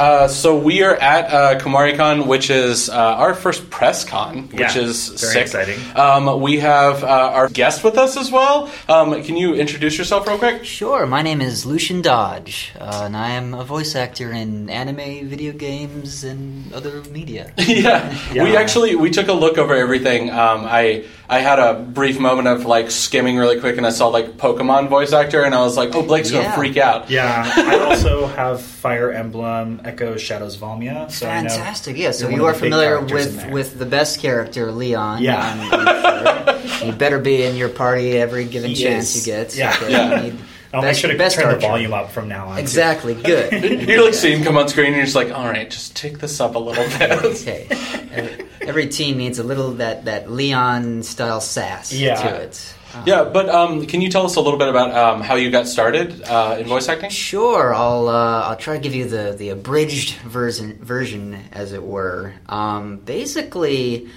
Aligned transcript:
right. 0.00 0.19
Uh, 0.20 0.28
so 0.28 0.54
we 0.54 0.82
are 0.82 0.96
at 0.96 1.32
uh, 1.32 1.58
Kumoricon, 1.58 2.26
which 2.26 2.50
is 2.50 2.90
uh, 2.90 2.94
our 2.94 3.32
first 3.34 3.70
press 3.70 4.04
con, 4.04 4.48
which 4.50 4.60
Yeah, 4.76 4.82
is 4.82 5.08
very 5.08 5.32
sick. 5.32 5.42
exciting. 5.44 5.78
Um, 5.96 6.42
we 6.42 6.58
have 6.58 7.02
uh, 7.02 7.06
our 7.06 7.48
guest 7.48 7.82
with 7.82 7.96
us 7.96 8.18
as 8.18 8.30
well. 8.30 8.70
Um, 8.86 9.22
can 9.24 9.38
you 9.38 9.54
introduce 9.54 9.96
yourself 9.96 10.26
real 10.28 10.36
quick? 10.36 10.62
Sure, 10.66 11.06
my 11.06 11.22
name 11.22 11.40
is 11.40 11.64
Lucien 11.64 12.02
Dodge, 12.02 12.72
uh, 12.78 13.04
and 13.06 13.16
I 13.16 13.30
am 13.30 13.54
a 13.54 13.64
voice 13.64 13.96
actor 13.96 14.30
in 14.30 14.68
anime, 14.68 15.26
video 15.26 15.52
games, 15.52 16.22
and 16.22 16.70
other 16.74 17.02
media. 17.04 17.52
yeah. 17.58 18.14
Yeah. 18.30 18.44
we 18.44 18.56
actually 18.56 18.94
we 18.94 19.10
took 19.10 19.28
a 19.28 19.32
look 19.32 19.56
over 19.58 19.74
everything. 19.74 20.30
Um, 20.30 20.64
I 20.66 21.04
I 21.28 21.38
had 21.40 21.58
a 21.58 21.74
brief 21.74 22.18
moment 22.20 22.46
of 22.48 22.66
like 22.66 22.90
skimming 22.90 23.38
really 23.38 23.58
quick, 23.58 23.76
and 23.78 23.86
I 23.86 23.90
saw 23.90 24.08
like 24.08 24.36
Pokemon 24.36 24.88
voice 24.88 25.12
actor, 25.12 25.42
and 25.44 25.54
I 25.54 25.60
was 25.62 25.76
like, 25.76 25.94
oh, 25.94 26.02
Blake's 26.02 26.30
gonna 26.30 26.52
freak 26.52 26.76
out. 26.76 27.08
Yeah, 27.08 27.50
I 27.56 27.78
also 27.78 28.26
have 28.26 28.60
Fire 28.60 29.10
Emblem 29.12 29.80
Echo 29.84 30.09
Shadows 30.18 30.56
Valentia. 30.56 31.10
So 31.10 31.26
I 31.26 31.30
Fantastic, 31.30 31.96
yeah. 31.96 32.10
So 32.10 32.24
you're 32.28 32.36
you 32.38 32.42
one 32.42 32.50
are 32.50 32.54
of 32.54 32.60
the 32.60 32.66
big 32.66 32.72
familiar 32.72 33.00
with, 33.00 33.50
with 33.50 33.78
the 33.78 33.86
best 33.86 34.20
character, 34.20 34.70
Leon. 34.72 35.22
Yeah. 35.22 35.40
I'm- 35.42 35.60
I'm 35.72 36.68
sure. 36.70 36.86
you 36.86 36.92
better 36.92 37.18
be 37.18 37.42
in 37.44 37.56
your 37.56 37.68
party 37.68 38.18
every 38.18 38.44
given 38.44 38.70
He 38.70 38.76
chance 38.76 39.14
is. 39.16 39.26
you 39.26 39.32
get. 39.32 39.54
Yeah. 39.56 39.74
Okay, 39.76 39.90
Yeah. 39.90 40.16
you 40.22 40.32
need 40.32 40.40
I'll 40.72 40.82
make 40.82 40.90
best- 40.90 41.00
sure 41.00 41.10
to 41.10 41.18
best 41.18 41.36
turn 41.36 41.52
the 41.52 41.58
volume 41.58 41.92
up 41.92 42.10
from 42.12 42.28
now 42.28 42.46
on. 42.48 42.54
too. 42.56 42.60
Exactly, 42.62 43.14
good. 43.14 43.52
You're 43.88 44.04
like 44.04 44.14
seeing 44.14 44.38
him 44.38 44.44
come 44.44 44.56
on 44.56 44.68
screen, 44.68 44.86
and 44.88 44.96
you're 44.96 45.04
just 45.04 45.16
like, 45.16 45.32
all 45.32 45.44
right, 45.46 45.68
just 45.68 45.96
take 45.96 46.20
this 46.20 46.38
up 46.40 46.54
a 46.54 46.58
little 46.60 46.84
bit. 46.98 47.10
Okay. 47.24 47.66
Every, 48.12 48.46
every 48.60 48.86
team 48.88 49.16
needs 49.18 49.38
a 49.40 49.42
little 49.42 49.72
that, 49.72 50.04
that 50.04 50.30
Leon 50.30 51.02
style 51.02 51.40
sass 51.40 51.92
Yeah. 51.92 52.14
to 52.22 52.34
it. 52.42 52.74
Uh, 52.92 53.02
yeah, 53.06 53.24
but 53.24 53.48
um, 53.48 53.86
can 53.86 54.00
you 54.00 54.08
tell 54.08 54.24
us 54.24 54.36
a 54.36 54.40
little 54.40 54.58
bit 54.58 54.68
about 54.68 54.92
um, 54.92 55.20
how 55.20 55.36
you 55.36 55.50
got 55.50 55.68
started 55.68 56.22
uh, 56.22 56.56
in 56.58 56.66
voice 56.66 56.88
acting? 56.88 57.10
Sure, 57.10 57.72
I'll 57.74 58.08
uh, 58.08 58.42
I'll 58.48 58.56
try 58.56 58.76
to 58.76 58.82
give 58.82 58.94
you 58.94 59.08
the, 59.08 59.34
the 59.38 59.50
abridged 59.50 60.14
version 60.20 60.78
version 60.82 61.38
as 61.52 61.72
it 61.72 61.82
were. 61.82 62.34
Um, 62.48 62.96
basically, 62.96 64.08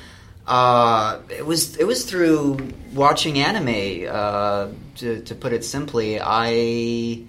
uh, 0.48 1.20
it 1.30 1.46
was 1.46 1.78
it 1.78 1.86
was 1.86 2.06
through 2.06 2.70
watching 2.94 3.40
anime. 3.40 4.08
Uh, 4.10 4.70
to 4.98 5.22
to 5.22 5.36
put 5.36 5.54
it 5.54 5.64
simply, 5.64 6.20
I 6.20 7.24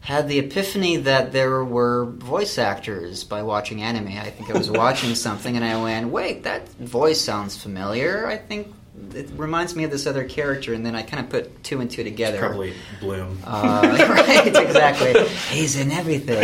had 0.00 0.28
the 0.28 0.38
epiphany 0.38 0.96
that 0.96 1.32
there 1.32 1.64
were 1.64 2.06
voice 2.06 2.58
actors 2.58 3.22
by 3.22 3.42
watching 3.42 3.82
anime. 3.82 4.08
I 4.08 4.30
think 4.30 4.50
I 4.50 4.58
was 4.58 4.70
watching 4.70 5.14
something 5.26 5.54
and 5.54 5.64
I 5.64 5.80
went, 5.80 6.08
"Wait, 6.08 6.44
that 6.44 6.68
voice 6.78 7.20
sounds 7.20 7.56
familiar." 7.56 8.26
I 8.26 8.36
think 8.38 8.74
it 9.14 9.28
reminds 9.36 9.74
me 9.74 9.84
of 9.84 9.90
this 9.90 10.06
other 10.06 10.24
character, 10.24 10.72
and 10.74 10.84
then 10.86 10.94
I 10.94 11.02
kind 11.02 11.22
of 11.24 11.30
put 11.30 11.62
two 11.64 11.80
and 11.80 11.90
two 11.90 12.04
together. 12.04 12.38
Probably 12.38 12.74
Blum. 13.00 13.38
Uh, 13.44 13.82
right, 14.10 14.46
exactly. 14.46 15.26
He's 15.54 15.76
in 15.76 15.90
everything, 15.90 16.36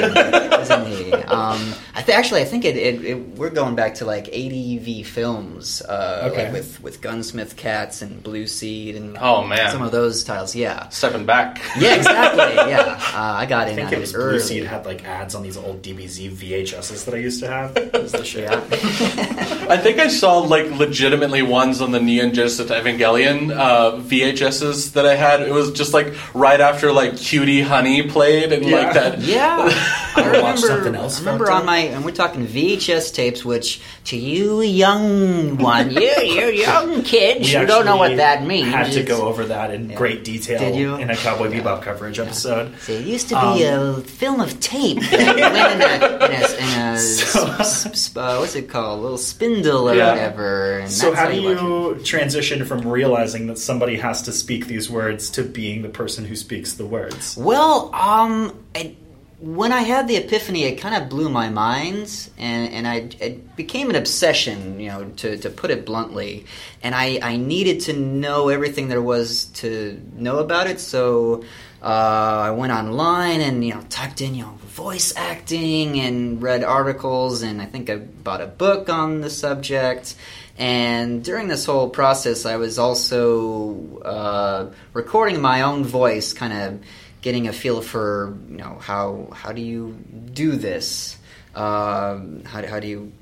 isn't 0.61 0.87
he? 0.87 1.13
Um, 1.13 1.75
I 1.95 2.03
th- 2.03 2.17
actually, 2.17 2.43
I 2.43 2.45
think 2.45 2.65
it, 2.65 2.77
it, 2.77 3.05
it. 3.05 3.15
We're 3.37 3.51
going 3.51 3.75
back 3.77 3.95
to 3.97 4.05
like 4.05 4.29
ADV 4.29 5.07
films, 5.07 5.83
uh, 5.83 6.29
Okay. 6.33 6.45
like 6.45 6.53
with 6.53 6.83
with 6.83 7.01
Gunsmith 7.01 7.57
Cats 7.57 8.03
and 8.03 8.23
Blue 8.23 8.47
Seed 8.47 8.97
and 8.97 9.17
Oh, 9.21 9.45
man. 9.45 9.71
some 9.71 9.83
of 9.83 9.93
those 9.93 10.25
titles. 10.25 10.55
Yeah, 10.55 10.89
Stepping 10.89 11.27
back. 11.27 11.61
yeah, 11.79 11.95
exactly. 11.97 12.55
Yeah, 12.67 12.99
uh, 13.15 13.35
I 13.37 13.47
got 13.47 13.67
I 13.69 13.71
in 13.71 13.77
think 13.77 13.89
on 13.89 13.95
it 13.95 14.01
was 14.01 14.15
early. 14.15 14.31
Blue 14.39 14.41
Seed 14.41 14.65
had 14.65 14.87
like 14.87 15.05
ads 15.05 15.35
on 15.35 15.43
these 15.43 15.57
old 15.57 15.83
DBZ 15.83 16.31
VHSs 16.33 17.05
that 17.05 17.15
I 17.15 17.19
used 17.19 17.41
to 17.41 17.49
have. 17.49 17.77
Yeah. 18.37 18.61
I 19.69 19.77
think 19.77 19.99
I 19.99 20.09
saw 20.09 20.39
like 20.39 20.71
legitimately 20.71 21.43
ones 21.43 21.81
on 21.81 21.93
the 21.93 22.01
Neon 22.01 22.33
Genesis 22.47 22.71
Evangelion 22.71 23.51
uh, 23.51 23.97
VHSs 23.97 24.93
that 24.93 25.05
I 25.05 25.17
had. 25.17 25.43
It 25.43 25.53
was 25.53 25.73
just 25.73 25.93
like 25.93 26.15
right 26.33 26.61
after 26.61 26.93
like 26.93 27.17
Cutie 27.17 27.61
Honey 27.61 28.05
played 28.09 28.53
and 28.53 28.65
Yeah. 28.65 28.77
like 28.77 28.95
that. 28.95 29.19
Yeah, 29.21 29.69
I 30.17 30.27
remember. 30.37 30.57
something 30.59 30.95
else 30.95 31.17
I 31.17 31.21
remember 31.21 31.51
on 31.51 31.67
my, 31.67 31.79
and 31.79 32.05
we're 32.05 32.13
talking 32.13 32.47
VHS 32.47 33.13
tapes, 33.15 33.45
which 33.45 33.81
to 34.05 34.17
you 34.17 34.63
young 34.63 35.57
one, 35.59 35.91
you 35.91 36.01
you 36.01 36.47
young 36.51 37.03
kids, 37.03 37.53
you 37.53 37.67
don't 37.67 37.85
know 37.85 37.97
what 37.97 38.17
that 38.17 38.47
means. 38.47 38.69
Had 38.69 38.93
to 38.93 39.03
go 39.03 39.27
over 39.29 39.45
that 39.47 39.73
in 39.73 39.89
great 39.95 40.25
detail 40.25 40.59
Did 40.59 40.77
you? 40.77 40.97
in 40.97 41.11
a 41.11 41.17
Cowboy 41.17 41.49
Bebop 41.51 41.83
coverage 41.83 42.19
episode. 42.19 42.77
So 42.81 42.93
it 42.93 43.05
used 43.07 43.29
to 43.31 43.35
be 43.55 43.63
a 43.65 43.95
film 44.03 44.41
of 44.41 44.59
tape 44.61 44.99
that 45.01 45.37
went 45.37 45.83
in 45.83 45.83
a, 45.83 45.95
in 45.95 46.33
a, 46.33 46.91
in 46.91 46.95
a 46.95 46.99
So- 46.99 47.47
s- 47.59 47.87
s- 47.87 48.17
uh, 48.17 48.37
what's 48.39 48.55
it 48.55 48.69
called, 48.69 48.99
a 48.99 49.03
little 49.03 49.19
spindle 49.19 49.89
or 49.91 49.95
Yeah. 49.95 50.11
whatever. 50.13 50.79
And 50.81 50.91
So 50.93 51.15
how 51.15 51.27
do 51.31 51.33
it. 51.33 51.43
you 51.43 52.03
transition 52.05 52.65
from 52.65 52.87
realizing 52.89 53.47
that 53.49 53.59
somebody 53.59 53.97
has 53.97 54.23
to 54.23 54.33
speak 54.33 54.67
these 54.67 54.89
words 54.91 55.31
to 55.31 55.43
being 55.43 55.83
the 55.83 55.89
person 55.89 56.25
who 56.25 56.37
speaks 56.37 56.75
the 56.75 56.87
words? 56.87 57.37
Well, 57.37 57.91
um, 57.95 58.53
when 59.39 59.71
I 59.71 59.83
had 59.83 60.09
the 60.09 60.17
epiphany, 60.17 60.65
it 60.65 60.77
kind 60.77 60.95
of 60.95 61.11
blew 61.11 61.29
my 61.29 61.51
mind, 61.51 62.31
and 62.39 62.73
and 62.73 62.89
I 62.89 63.09
it 63.21 63.55
became 63.55 63.91
an 63.91 63.97
obsession, 63.97 64.81
you 64.81 64.89
know, 64.89 65.05
to, 65.17 65.37
to 65.39 65.51
put 65.51 65.71
it 65.71 65.85
bluntly. 65.85 66.47
And 66.83 66.95
I 66.95 67.19
I 67.23 67.37
needed 67.37 67.81
to 67.83 67.93
know 67.93 68.49
everything 68.49 68.89
there 68.89 69.03
was 69.03 69.47
to 69.61 70.01
know 70.15 70.39
about 70.39 70.67
it, 70.67 70.81
so. 70.81 71.45
Uh, 71.83 72.47
I 72.47 72.51
went 72.53 72.73
online 72.73 73.43
and 73.43 73.65
you 73.65 73.75
know 73.75 73.83
typed 73.91 74.21
in 74.21 74.35
you 74.35 74.43
know 74.43 74.59
voice 74.65 75.13
acting 75.15 76.01
and 76.01 76.43
read 76.43 76.65
articles 76.65 77.43
and 77.43 77.63
I 77.63 77.67
think 77.67 77.91
I 77.91 77.97
bought 77.97 78.41
a 78.41 78.47
book 78.47 78.89
on 78.89 79.21
the 79.21 79.31
subject. 79.31 80.17
And 80.59 81.23
during 81.23 81.49
this 81.49 81.67
whole 81.67 81.91
process, 81.91 82.47
I 82.47 82.57
was 82.57 82.79
also 82.79 84.01
uh, 84.01 84.71
recording 84.95 85.41
my 85.41 85.63
own 85.63 85.85
voice, 85.85 86.33
kind 86.33 86.53
of 86.53 86.81
getting 87.23 87.49
a 87.49 87.53
feel 87.53 87.83
for 87.83 88.37
you 88.49 88.57
know 88.57 88.79
how 88.81 89.29
how 89.33 89.53
do 89.53 89.63
you 89.63 89.93
do 90.33 90.53
this? 90.53 91.17
Um, 91.55 92.43
how 92.45 92.61
do, 92.61 92.67
how 92.67 92.81
do 92.81 92.87
you 92.87 93.13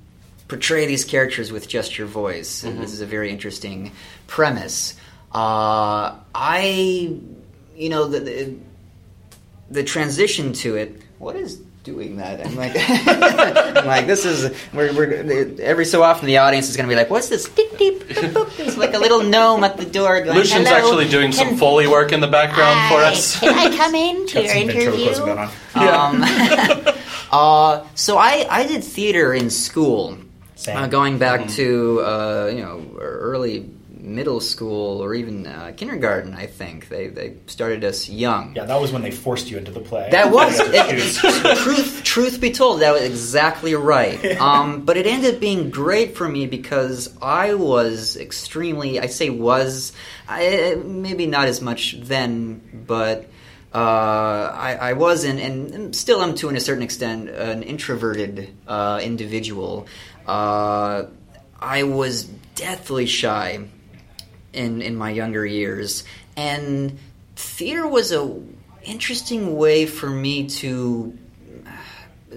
portray 0.48 0.86
these 0.86 1.04
characters 1.04 1.52
with 1.52 1.68
just 1.68 1.96
your 1.96 2.06
voice? 2.06 2.64
And 2.64 2.80
this 2.80 2.92
is 2.92 3.00
a 3.00 3.06
very 3.06 3.30
interesting 3.30 3.92
premise. 4.26 4.94
Uh, 5.32 6.16
I, 6.34 7.16
you 7.76 7.88
know, 7.88 8.06
the, 8.06 8.20
the 8.20 8.54
the 9.70 9.84
transition 9.84 10.52
to 10.54 10.76
it. 10.76 11.00
What 11.18 11.36
is 11.36 11.60
doing 11.84 12.16
that? 12.16 12.44
I'm 12.44 12.56
like, 12.56 12.72
I'm 12.74 13.86
like 13.86 14.06
this 14.06 14.24
is 14.24 14.56
we're, 14.72 14.92
we're 14.94 15.54
every 15.60 15.84
so 15.84 16.02
often 16.02 16.26
the 16.26 16.38
audience 16.38 16.70
is 16.70 16.76
going 16.76 16.88
to 16.88 16.92
be 16.92 16.96
like, 16.96 17.10
what's 17.10 17.28
this? 17.28 17.46
Deep, 17.48 17.76
deep, 17.78 18.02
boop, 18.04 18.32
boop. 18.32 18.56
There's 18.56 18.78
like 18.78 18.94
a 18.94 18.98
little 18.98 19.22
gnome 19.22 19.62
at 19.62 19.76
the 19.76 19.84
door 19.84 20.20
going. 20.22 20.36
Lucien's 20.36 20.66
"Hello, 20.66 20.78
actually 20.78 21.08
doing 21.08 21.30
some 21.30 21.56
Foley 21.56 21.86
work 21.86 22.10
in 22.12 22.20
the 22.20 22.26
background 22.26 22.90
for 22.90 23.00
us. 23.00 23.38
Can 23.38 23.54
I 23.54 23.76
come 23.76 23.94
in 23.94 24.26
to 24.28 24.42
your 24.42 24.48
some 24.48 24.66
ventriloquism 24.66 25.28
interview? 25.28 25.48
going 25.74 25.98
on. 25.98 26.22
Um, 26.22 26.94
uh, 27.30 27.86
so 27.94 28.16
I, 28.16 28.46
I 28.50 28.66
did 28.66 28.82
theater 28.82 29.34
in 29.34 29.50
school, 29.50 30.16
Same. 30.56 30.78
uh, 30.78 30.86
going 30.86 31.18
back 31.18 31.48
to 31.50 32.00
uh, 32.00 32.50
you 32.52 32.62
know 32.62 32.96
early 32.98 33.70
middle 34.04 34.40
school 34.40 35.02
or 35.02 35.14
even 35.14 35.46
uh, 35.46 35.72
kindergarten. 35.76 36.34
I 36.34 36.46
think 36.46 36.88
they 36.88 37.08
they 37.08 37.36
started 37.46 37.82
us 37.84 38.08
young. 38.08 38.54
Yeah, 38.54 38.64
that 38.64 38.80
was 38.80 38.92
when 38.92 39.02
they 39.02 39.10
forced 39.10 39.50
you 39.50 39.56
into 39.58 39.72
the 39.72 39.80
play. 39.80 40.08
That 40.10 40.30
was 40.30 40.58
You 40.66 40.72
had 40.72 40.90
to 40.90 40.96
it, 40.96 41.56
truth. 41.64 42.02
Truth 42.04 42.40
be 42.40 42.52
told, 42.52 42.80
that 42.80 42.92
was 42.92 43.02
exactly 43.02 43.74
right. 43.74 44.22
Um, 44.44 44.84
but 44.84 44.96
it 44.98 45.06
ended 45.06 45.36
up 45.36 45.40
being 45.40 45.70
great 45.70 46.16
for 46.16 46.28
me 46.28 46.46
because 46.46 47.16
I 47.22 47.54
was 47.54 48.16
extremely. 48.16 49.00
I 49.00 49.06
say 49.06 49.30
was, 49.30 49.92
I, 50.28 50.76
maybe 50.84 51.26
not 51.26 51.48
as 51.48 51.62
much 51.62 51.96
then, 51.98 52.60
but 52.86 53.30
uh, 53.72 53.78
I, 53.78 54.76
I 54.80 54.92
was, 54.92 55.24
and, 55.24 55.40
and 55.40 55.96
still 55.96 56.20
am 56.20 56.34
to 56.36 56.50
a 56.50 56.60
certain 56.60 56.82
extent, 56.82 57.30
an 57.30 57.62
introverted 57.62 58.54
uh, 58.66 59.00
individual. 59.02 59.86
Uh, 60.26 61.04
I 61.58 61.84
was 61.84 62.24
deathly 62.54 63.06
shy 63.06 63.64
in 64.54 64.82
in 64.82 64.96
my 64.96 65.10
younger 65.10 65.44
years, 65.44 66.04
and 66.36 66.98
theater 67.36 67.86
was 67.86 68.12
a 68.12 68.40
interesting 68.82 69.56
way 69.56 69.86
for 69.86 70.08
me 70.08 70.48
to. 70.48 71.16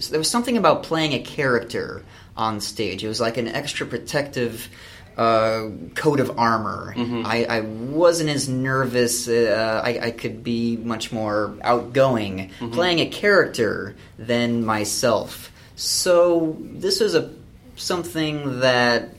There 0.09 0.19
was 0.19 0.29
something 0.29 0.57
about 0.57 0.83
playing 0.83 1.13
a 1.13 1.19
character 1.19 2.03
on 2.35 2.61
stage. 2.61 3.03
It 3.03 3.07
was 3.07 3.19
like 3.19 3.37
an 3.37 3.47
extra 3.47 3.87
protective 3.87 4.69
uh, 5.17 5.69
coat 5.95 6.19
of 6.19 6.37
armor. 6.37 6.93
I, 7.25 7.45
I 7.45 7.61
wasn't 7.61 8.29
as 8.29 8.47
nervous. 8.47 9.27
Uh, 9.27 9.81
I, 9.83 9.99
I 10.07 10.11
could 10.11 10.43
be 10.43 10.77
much 10.77 11.11
more 11.11 11.55
outgoing 11.63 12.51
playing 12.71 12.99
a 12.99 13.07
character 13.07 13.95
than 14.19 14.63
myself. 14.63 15.51
So 15.75 16.55
this 16.59 16.99
was 16.99 17.15
a 17.15 17.31
something 17.75 18.59
that 18.59 19.09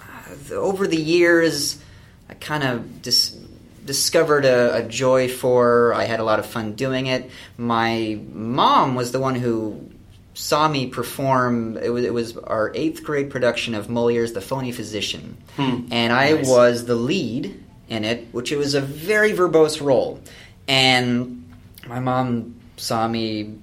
uh, 0.00 0.54
over 0.54 0.86
the 0.86 1.00
years 1.00 1.78
kind 2.40 2.62
of 2.64 3.02
dis- 3.02 3.36
discovered 3.84 4.44
a, 4.44 4.76
a 4.76 4.82
joy 4.82 5.28
for. 5.28 5.94
I 5.94 6.04
had 6.04 6.20
a 6.20 6.24
lot 6.24 6.38
of 6.38 6.46
fun 6.46 6.74
doing 6.74 7.06
it. 7.06 7.30
My 7.56 8.18
mom 8.32 8.94
was 8.94 9.12
the 9.12 9.20
one 9.20 9.34
who 9.34 9.90
saw 10.34 10.68
me 10.68 10.86
perform. 10.88 11.76
It 11.78 11.88
was, 11.90 12.04
it 12.04 12.12
was 12.12 12.36
our 12.36 12.72
eighth 12.74 13.02
grade 13.04 13.30
production 13.30 13.74
of 13.74 13.88
Moliere's 13.88 14.32
The 14.32 14.40
Phony 14.40 14.72
Physician, 14.72 15.36
hmm. 15.56 15.86
and 15.90 16.12
I 16.12 16.32
Nice. 16.32 16.48
was 16.48 16.84
the 16.86 16.94
lead 16.94 17.62
in 17.88 18.04
it, 18.04 18.28
which 18.32 18.52
it 18.52 18.56
was 18.56 18.74
a 18.74 18.80
very 18.80 19.32
verbose 19.32 19.80
role. 19.80 20.20
And 20.68 21.48
my 21.86 22.00
mom 22.00 22.56
saw 22.76 23.06
me 23.06 23.58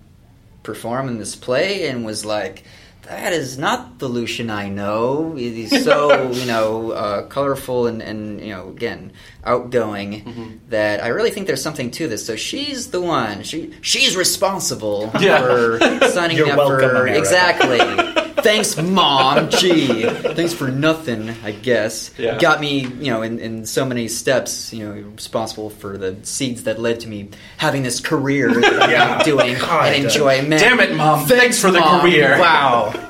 perform 0.64 1.10
in 1.10 1.18
this 1.20 1.36
play 1.36 1.90
and 1.90 2.06
was 2.06 2.24
like, 2.24 2.64
that 3.04 3.34
is 3.34 3.58
not 3.58 4.00
the 4.00 4.08
Lucien 4.08 4.50
I 4.50 4.70
know. 4.70 5.34
He's 5.36 5.84
so 5.84 6.32
you 6.32 6.46
know 6.46 6.92
uh, 6.92 7.28
colorful 7.28 7.88
and, 7.88 8.02
and 8.02 8.40
you 8.42 8.50
know 8.54 8.70
again 8.70 9.12
outgoing 9.44 10.24
Mm-hmm. 10.24 10.70
that 10.70 11.04
I 11.04 11.08
really 11.10 11.32
think 11.32 11.48
there's 11.48 11.62
something 11.62 11.92
to 11.92 12.08
this. 12.08 12.26
So 12.26 12.36
she's 12.36 12.92
the 12.92 13.02
one. 13.02 13.44
She 13.44 13.74
she's 13.82 14.16
responsible 14.16 15.12
Yeah. 15.20 15.42
for 15.42 15.80
signing 16.10 16.38
You're 16.38 16.52
up 16.52 16.58
welcome, 16.58 16.80
for 16.80 16.90
America. 16.90 17.18
exactly. 17.20 17.80
Thanks, 18.38 18.78
mom. 18.82 19.50
Gee, 19.50 20.04
thanks 20.10 20.54
for 20.54 20.70
nothing. 20.70 21.30
I 21.44 21.52
guess 21.52 22.12
Yeah. 22.18 22.38
got 22.40 22.60
me 22.60 22.80
you 22.82 23.12
know 23.12 23.22
in, 23.22 23.40
in 23.40 23.66
so 23.66 23.86
many 23.86 24.08
steps. 24.08 24.74
You 24.74 24.86
know, 24.86 24.92
responsible 25.12 25.70
for 25.70 25.98
the 25.98 26.18
seeds 26.24 26.64
that 26.64 26.80
led 26.80 27.02
to 27.02 27.08
me 27.08 27.30
having 27.58 27.84
this 27.84 28.00
career 28.00 28.52
that 28.54 28.84
I'm 29.00 29.24
doing 29.26 29.56
God, 29.60 29.94
and 29.94 30.06
enjoy. 30.06 30.42
Man, 30.42 30.60
Damn 30.60 30.80
it, 30.80 30.96
Mom. 30.96 31.26
Thanks 31.28 31.60
for 31.60 31.72
the 31.72 31.80
Mom. 31.80 32.02
career. 32.02 32.38
Wow. 32.40 33.10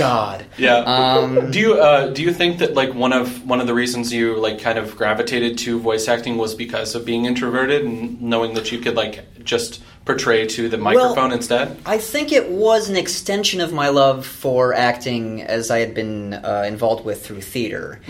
God. 0.00 0.46
Yeah. 0.58 0.78
Um, 0.78 1.50
do 1.50 1.58
you 1.60 1.74
uh, 1.74 2.08
do 2.08 2.22
you 2.22 2.32
think 2.32 2.58
that 2.58 2.74
like 2.74 2.94
one 2.94 3.12
of 3.12 3.46
one 3.46 3.60
of 3.60 3.66
the 3.66 3.74
reasons 3.74 4.12
you 4.12 4.36
like 4.36 4.60
kind 4.60 4.78
of 4.78 4.96
gravitated 4.96 5.58
to 5.58 5.78
voice 5.78 6.08
acting 6.08 6.36
was 6.36 6.54
because 6.54 6.94
of 6.94 7.04
being 7.04 7.24
introverted 7.26 7.84
and 7.84 8.20
knowing 8.20 8.54
that 8.54 8.72
you 8.72 8.78
could 8.78 8.96
like 8.96 9.44
just 9.44 9.82
portray 10.04 10.46
to 10.46 10.68
the 10.68 10.78
microphone 10.78 11.32
instead? 11.32 11.78
I 11.86 11.98
think 11.98 12.32
it 12.32 12.50
was 12.50 12.88
an 12.88 12.96
extension 12.96 13.60
of 13.60 13.72
my 13.72 13.88
love 13.88 14.26
for 14.26 14.74
acting 14.74 15.42
as 15.42 15.70
I 15.70 15.78
had 15.78 15.94
been 15.94 16.34
uh, 16.34 16.64
involved 16.66 17.04
with 17.04 17.24
through 17.24 17.42
theater. 17.42 18.00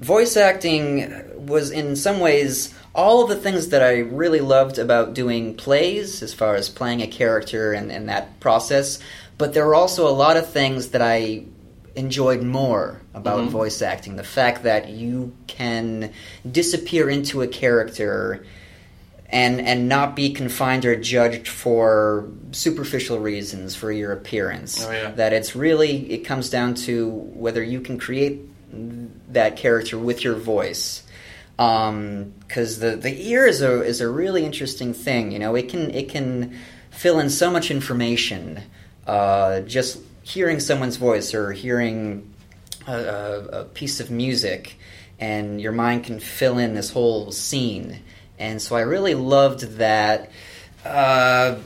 Voice 0.00 0.36
acting 0.36 1.46
was, 1.46 1.70
in 1.70 1.96
some 1.96 2.20
ways, 2.20 2.74
all 2.94 3.22
of 3.22 3.28
the 3.28 3.36
things 3.36 3.68
that 3.68 3.82
I 3.82 3.98
really 3.98 4.40
loved 4.40 4.78
about 4.78 5.14
doing 5.14 5.54
plays, 5.54 6.22
as 6.22 6.34
far 6.34 6.54
as 6.54 6.68
playing 6.68 7.02
a 7.02 7.06
character 7.06 7.72
and, 7.72 7.90
and 7.90 8.08
that 8.08 8.38
process, 8.40 8.98
but 9.38 9.54
there 9.54 9.64
were 9.66 9.74
also 9.74 10.06
a 10.08 10.10
lot 10.12 10.36
of 10.36 10.48
things 10.50 10.88
that 10.88 11.00
I 11.02 11.44
enjoyed 11.94 12.42
more 12.42 13.00
about 13.14 13.40
Mhm. 13.40 13.48
voice 13.48 13.80
acting. 13.82 14.16
The 14.16 14.22
fact 14.24 14.62
that 14.64 14.90
you 14.90 15.32
can 15.46 16.10
disappear 16.50 17.08
into 17.08 17.42
a 17.42 17.46
character 17.46 18.44
and 19.30 19.60
and 19.60 19.88
not 19.88 20.16
be 20.16 20.30
confined 20.30 20.84
or 20.86 20.96
judged 20.96 21.48
for 21.48 22.26
superficial 22.52 23.18
reasons 23.18 23.74
for 23.74 23.92
your 23.92 24.10
appearance. 24.12 24.84
Oh, 24.86 24.90
yeah. 24.90 25.10
That 25.10 25.32
it's 25.32 25.54
really 25.54 26.10
it 26.12 26.24
comes 26.24 26.48
down 26.50 26.74
to 26.86 27.08
whether 27.34 27.62
you 27.62 27.80
can 27.80 27.98
create 27.98 28.40
that 29.32 29.56
character 29.56 29.98
with 29.98 30.24
your 30.24 30.34
voice. 30.34 31.02
Because 31.56 32.78
the 32.78 32.96
the 32.96 33.28
ear 33.30 33.46
is 33.46 33.60
a 33.60 33.82
is 33.82 34.00
a 34.00 34.08
really 34.08 34.44
interesting 34.44 34.94
thing. 34.94 35.32
You 35.32 35.38
know, 35.40 35.54
it 35.56 35.68
can 35.68 35.90
it 35.90 36.08
can 36.08 36.54
fill 36.90 37.18
in 37.18 37.28
so 37.30 37.50
much 37.50 37.70
information. 37.70 38.60
Uh, 39.08 39.60
just 39.60 40.00
hearing 40.22 40.60
someone's 40.60 40.98
voice 40.98 41.32
or 41.32 41.52
hearing 41.52 42.30
a, 42.86 42.92
a, 42.92 43.44
a 43.60 43.64
piece 43.64 44.00
of 44.00 44.10
music, 44.10 44.78
and 45.18 45.62
your 45.62 45.72
mind 45.72 46.04
can 46.04 46.20
fill 46.20 46.58
in 46.58 46.74
this 46.74 46.90
whole 46.90 47.32
scene. 47.32 48.00
And 48.38 48.60
so 48.60 48.76
I 48.76 48.82
really 48.82 49.14
loved 49.14 49.78
that, 49.78 50.30
uh, 50.84 51.56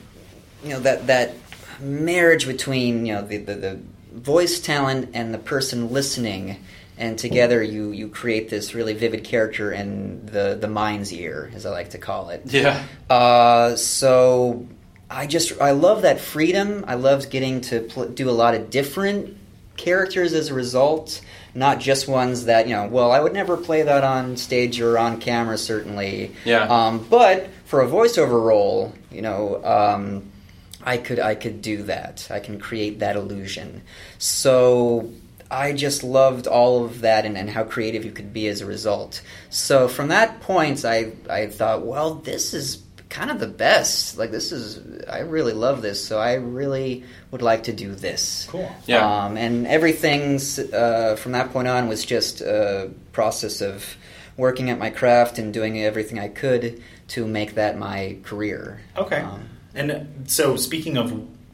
you 0.63 0.71
know, 0.71 0.81
that 0.81 1.09
that 1.09 1.35
marriage 1.81 2.47
between 2.47 3.07
you 3.07 3.15
know 3.15 3.23
the, 3.23 3.39
the, 3.39 3.55
the 3.55 3.81
voice 4.13 4.61
talent 4.61 5.11
and 5.15 5.35
the 5.35 5.39
person 5.39 5.91
listening, 5.91 6.63
and 6.97 7.19
together 7.19 7.61
you 7.61 7.91
you 7.91 8.09
create 8.09 8.51
this 8.51 8.73
really 8.73 8.95
vivid 8.95 9.25
character 9.25 9.73
in 9.73 10.25
the 10.27 10.57
the 10.61 10.69
mind's 10.69 11.13
ear, 11.13 11.51
as 11.57 11.67
I 11.67 11.71
like 11.71 11.91
to 11.91 11.99
call 11.99 12.31
it. 12.31 12.43
Yeah. 12.45 12.85
Uh, 13.11 13.75
so 13.75 14.67
I 15.13 15.27
just 15.27 15.61
I 15.61 15.73
love 15.73 16.03
that 16.03 16.21
freedom. 16.21 16.85
I 16.89 16.95
loved 16.95 17.31
getting 17.31 17.61
to 17.63 17.81
pl- 17.81 18.09
do 18.09 18.31
a 18.31 18.33
lot 18.33 18.55
of 18.55 18.71
different 18.71 19.37
characters 19.77 20.33
as 20.33 20.49
a 20.49 20.55
result, 20.55 21.21
not 21.55 21.81
just 21.81 22.09
ones 22.09 22.47
that 22.47 22.67
you 22.67 22.75
know. 22.75 22.87
Well, 22.87 23.13
I 23.13 23.21
would 23.21 23.33
never 23.33 23.57
play 23.57 23.83
that 23.83 24.05
on 24.05 24.37
stage 24.37 24.81
or 24.81 24.99
on 24.99 25.21
camera, 25.21 25.59
certainly. 25.59 26.35
Yeah. 26.45 26.65
Um, 26.65 27.07
but 27.09 27.49
for 27.67 27.83
a 27.83 27.87
voiceover 27.87 28.43
role, 28.43 28.93
you 29.11 29.23
know. 29.23 29.63
Um, 29.65 30.33
I 30.85 30.97
could 30.97 31.21
I 31.21 31.35
could 31.35 31.63
do 31.63 31.85
that. 31.85 32.27
I 32.31 32.41
can 32.41 32.59
create 32.59 32.99
that 32.99 33.15
illusion. 33.15 33.83
So 34.19 35.13
I 35.51 35.73
just 35.73 36.03
loved 36.03 36.47
all 36.47 36.85
of 36.85 37.03
that 37.03 37.25
and, 37.25 37.37
and 37.37 37.49
how 37.49 37.65
creative 37.65 38.05
you 38.05 38.11
could 38.11 38.33
be 38.33 38.49
as 38.49 38.63
a 38.63 38.67
result. 38.67 39.23
So 39.51 39.87
from 39.87 40.09
that 40.09 40.41
point, 40.41 40.85
I 40.85 41.13
I 41.31 41.47
thought, 41.47 41.87
well, 41.87 42.15
this 42.15 42.53
is 42.53 42.82
kind 43.13 43.31
of 43.31 43.39
the 43.39 43.47
best. 43.47 44.17
Like 44.17 44.31
this 44.31 44.53
is 44.53 45.05
I 45.07 45.21
really 45.21 45.53
love 45.53 45.83
this. 45.83 46.05
So 46.05 46.19
I 46.19 46.35
really 46.35 47.05
would 47.31 47.43
like 47.43 47.65
to 47.65 47.73
do 47.73 47.95
this. 47.95 48.47
Cool. 48.49 48.73
Yeah. 48.87 49.25
Um, 49.25 49.37
and 49.37 49.67
everything's 49.67 50.59
uh, 50.59 51.17
from 51.17 51.33
that 51.33 51.53
point 51.53 51.69
on 51.69 51.89
was 51.89 52.05
just 52.05 52.41
a 52.41 52.91
process 53.13 53.61
of 53.61 53.97
working 54.37 54.71
at 54.71 54.79
my 54.79 54.89
craft 54.89 55.39
and 55.39 55.53
doing 55.53 55.79
everything 55.81 56.19
I 56.19 56.29
could 56.29 56.83
to 57.09 57.27
make 57.27 57.55
that 57.55 57.79
my 57.79 58.17
career. 58.23 58.81
Okay. 58.97 59.21
Um, 59.21 59.49
and 59.75 60.25
so, 60.27 60.57
speaking 60.57 60.97
of 60.97 61.13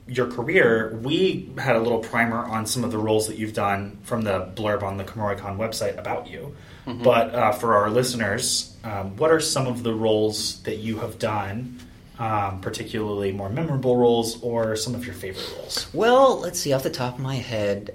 your 0.09 0.27
career, 0.31 0.99
we 1.03 1.51
had 1.59 1.77
a 1.77 1.81
little 1.81 1.99
primer 1.99 2.39
on 2.45 2.67
some 2.67 2.83
of 2.85 2.91
the 2.91 2.99
roles 2.99 3.27
that 3.29 3.37
you've 3.39 3.53
done 3.55 3.99
from 4.03 4.23
the 4.23 4.51
blurb 4.55 4.83
on 4.83 4.97
the 4.97 5.05
Kumoricon 5.05 5.57
website 5.59 5.99
about 5.99 6.27
you. 6.29 6.57
But 6.87 7.35
uh, 7.35 7.53
for 7.53 7.77
our 7.77 7.91
listeners, 7.91 8.75
um, 8.83 9.15
what 9.19 9.31
are 9.31 9.41
some 9.41 9.67
of 9.67 9.83
the 9.83 9.93
roles 9.93 10.63
that 10.63 10.77
you 10.79 10.99
have 11.01 11.19
done, 11.19 11.79
um, 12.19 12.63
particularly 12.63 13.31
more 13.31 13.51
memorable 13.51 13.95
roles, 13.99 14.43
or 14.43 14.75
some 14.75 14.95
of 14.95 15.05
your 15.05 15.15
favorite 15.15 15.53
roles? 15.59 15.87
Well, 15.93 16.41
let's 16.41 16.59
see. 16.59 16.73
Off 16.73 16.83
the 16.83 16.89
top 16.89 17.17
of 17.17 17.21
my 17.21 17.35
head, 17.37 17.95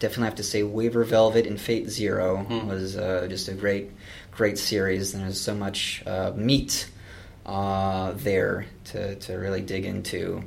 definitely 0.00 0.24
have 0.24 0.34
to 0.34 0.42
say 0.42 0.64
Waver 0.64 1.04
Velvet 1.04 1.46
and 1.46 1.60
Fate 1.60 1.88
Zero 1.88 2.38
Hmm. 2.38 2.66
was 2.66 2.96
uh, 2.96 3.28
just 3.30 3.46
a 3.46 3.54
great, 3.54 3.92
great 4.32 4.58
series. 4.58 5.14
And 5.14 5.22
there's 5.22 5.40
so 5.40 5.54
much 5.54 6.02
uh, 6.04 6.32
meat 6.34 6.88
uh, 7.46 8.10
there 8.16 8.66
to, 8.86 9.14
to 9.16 9.34
really 9.34 9.60
dig 9.60 9.84
into. 9.84 10.42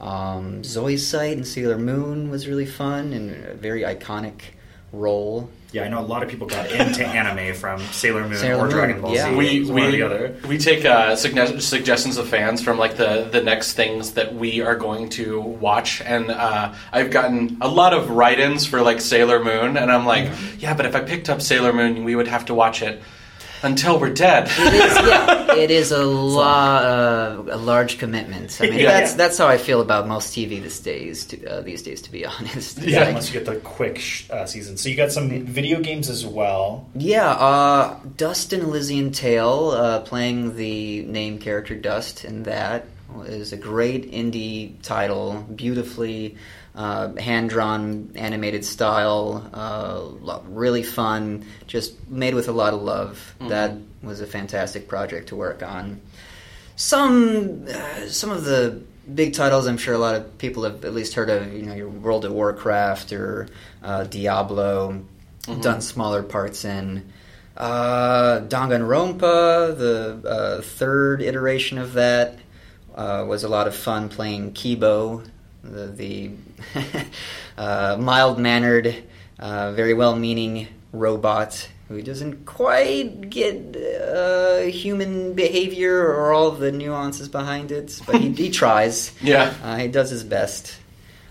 Um, 0.00 0.62
Zoisite 0.62 1.32
and 1.32 1.46
Sailor 1.46 1.78
Moon 1.78 2.30
was 2.30 2.48
really 2.48 2.66
fun 2.66 3.12
and 3.12 3.44
a 3.44 3.54
very 3.54 3.82
iconic 3.82 4.40
role. 4.92 5.50
Yeah, 5.72 5.84
I 5.84 5.88
know 5.88 6.00
a 6.00 6.02
lot 6.02 6.24
of 6.24 6.28
people 6.28 6.48
got 6.48 6.70
into 6.72 7.06
anime 7.06 7.54
from 7.54 7.80
Sailor 7.92 8.26
Moon 8.26 8.38
Sailor 8.38 8.58
or 8.58 8.62
Moon, 8.62 8.70
Dragon 8.70 9.00
Ball 9.00 9.14
yeah. 9.14 9.30
Z. 9.30 9.36
we 9.36 9.64
one 9.70 9.82
or 9.82 9.86
we, 9.86 9.90
the 9.92 10.02
other. 10.02 10.36
we 10.48 10.58
take 10.58 10.84
uh, 10.84 11.12
sugge- 11.12 11.60
suggestions 11.60 12.16
of 12.16 12.28
fans 12.28 12.60
from 12.60 12.76
like 12.76 12.96
the 12.96 13.28
the 13.30 13.40
next 13.40 13.74
things 13.74 14.12
that 14.12 14.34
we 14.34 14.60
are 14.62 14.74
going 14.74 15.08
to 15.10 15.40
watch, 15.40 16.00
and 16.00 16.30
uh, 16.30 16.74
I've 16.92 17.10
gotten 17.10 17.58
a 17.60 17.68
lot 17.68 17.92
of 17.92 18.10
write-ins 18.10 18.66
for 18.66 18.82
like 18.82 19.00
Sailor 19.00 19.44
Moon, 19.44 19.76
and 19.76 19.92
I'm 19.92 20.06
like, 20.06 20.30
yeah, 20.58 20.74
but 20.74 20.86
if 20.86 20.96
I 20.96 21.02
picked 21.02 21.30
up 21.30 21.40
Sailor 21.40 21.72
Moon, 21.72 22.02
we 22.02 22.16
would 22.16 22.28
have 22.28 22.46
to 22.46 22.54
watch 22.54 22.82
it 22.82 23.00
until 23.62 23.98
we're 24.00 24.10
dead. 24.14 24.48
It 24.50 24.74
is, 24.74 24.94
yeah, 25.08 25.54
it 25.64 25.70
is 25.70 25.92
a 25.92 26.04
lot, 26.04 26.84
uh, 26.84 27.42
a 27.50 27.56
large 27.56 27.98
commitment. 27.98 28.58
I 28.60 28.70
mean, 28.70 28.80
Yeah. 28.80 28.92
that's 29.00 29.14
that's 29.14 29.38
how 29.38 29.46
I 29.48 29.58
feel 29.58 29.80
about 29.80 30.06
most 30.08 30.34
TV 30.34 30.62
these 30.62 30.80
days. 30.80 31.24
To, 31.26 31.44
uh, 31.46 31.60
these 31.62 31.82
days, 31.82 32.02
to 32.02 32.10
be 32.12 32.24
honest, 32.32 32.78
It's 32.78 32.86
Yeah, 32.86 33.00
like- 33.00 33.08
unless 33.08 33.28
you 33.32 33.40
get 33.40 33.46
the 33.46 33.56
quick 33.56 33.98
sh- 33.98 34.28
uh, 34.30 34.46
season. 34.46 34.76
So 34.76 34.88
you 34.88 34.96
got 34.96 35.12
some 35.12 35.44
video 35.46 35.80
games 35.80 36.08
as 36.08 36.24
well. 36.26 36.86
Yeah, 36.94 37.28
uh, 37.30 37.96
Dust 38.16 38.52
An 38.52 38.60
Elysian 38.62 39.12
Tail, 39.12 39.70
uh, 39.70 40.00
playing 40.00 40.56
the 40.56 41.02
name 41.04 41.38
character 41.38 41.74
Dust 41.74 42.24
in 42.24 42.44
that 42.44 42.86
is 43.26 43.52
a 43.52 43.56
great 43.56 44.12
indie 44.12 44.80
title, 44.82 45.44
beautifully 45.56 46.36
uh, 46.74 47.14
hand 47.16 47.50
drawn 47.50 48.12
animated 48.14 48.64
style, 48.64 49.48
uh, 49.52 50.40
really 50.48 50.82
fun, 50.82 51.44
just 51.66 52.08
made 52.08 52.34
with 52.34 52.48
a 52.48 52.52
lot 52.52 52.74
of 52.74 52.82
love. 52.82 53.34
That 53.40 53.76
was 54.02 54.20
a 54.20 54.26
fantastic 54.26 54.88
project 54.88 55.28
to 55.28 55.36
work 55.36 55.62
on. 55.62 56.00
Some 56.76 57.66
uh, 57.68 58.06
some 58.06 58.30
of 58.30 58.44
the 58.44 58.80
big 59.14 59.34
titles 59.34 59.66
I'm 59.66 59.76
sure 59.76 59.94
a 59.94 59.98
lot 59.98 60.14
of 60.14 60.38
people 60.38 60.64
have 60.64 60.84
at 60.84 60.94
least 60.94 61.14
heard 61.14 61.30
of, 61.30 61.52
you 61.52 61.62
know, 61.62 61.74
your 61.74 61.88
World 61.88 62.24
of 62.24 62.32
Warcraft 62.32 63.12
or 63.12 63.48
uh, 63.82 64.04
Diablo, 64.04 65.04
done 65.60 65.80
smaller 65.80 66.22
parts 66.22 66.64
in. 66.64 67.10
Uh, 67.56 68.40
Danganronpa, 68.40 69.76
the 69.76 70.28
uh, 70.28 70.62
third 70.62 71.22
iteration 71.22 71.78
of 71.78 71.94
that, 71.94 72.38
uh, 72.94 73.24
was 73.28 73.44
a 73.44 73.48
lot 73.48 73.66
of 73.66 73.74
fun 73.74 74.08
playing 74.08 74.52
Keebo, 74.52 75.26
the, 75.62 75.86
the 75.86 76.30
uh, 77.58 77.96
mild 78.00 78.38
mannered, 78.38 78.94
uh, 79.38 79.72
very 79.72 79.94
well 79.94 80.16
meaning 80.16 80.68
robot 80.92 81.68
who 81.88 82.00
doesn't 82.02 82.46
quite 82.46 83.28
get 83.30 83.76
uh, 83.76 84.60
human 84.62 85.34
behavior 85.34 86.06
or 86.06 86.32
all 86.32 86.52
the 86.52 86.70
nuances 86.70 87.28
behind 87.28 87.72
it, 87.72 88.00
but 88.06 88.16
he, 88.20 88.30
he 88.32 88.50
tries. 88.62 89.12
yeah. 89.20 89.52
Uh, 89.62 89.76
he 89.76 89.88
does 89.88 90.10
his 90.10 90.22
best. 90.22 90.76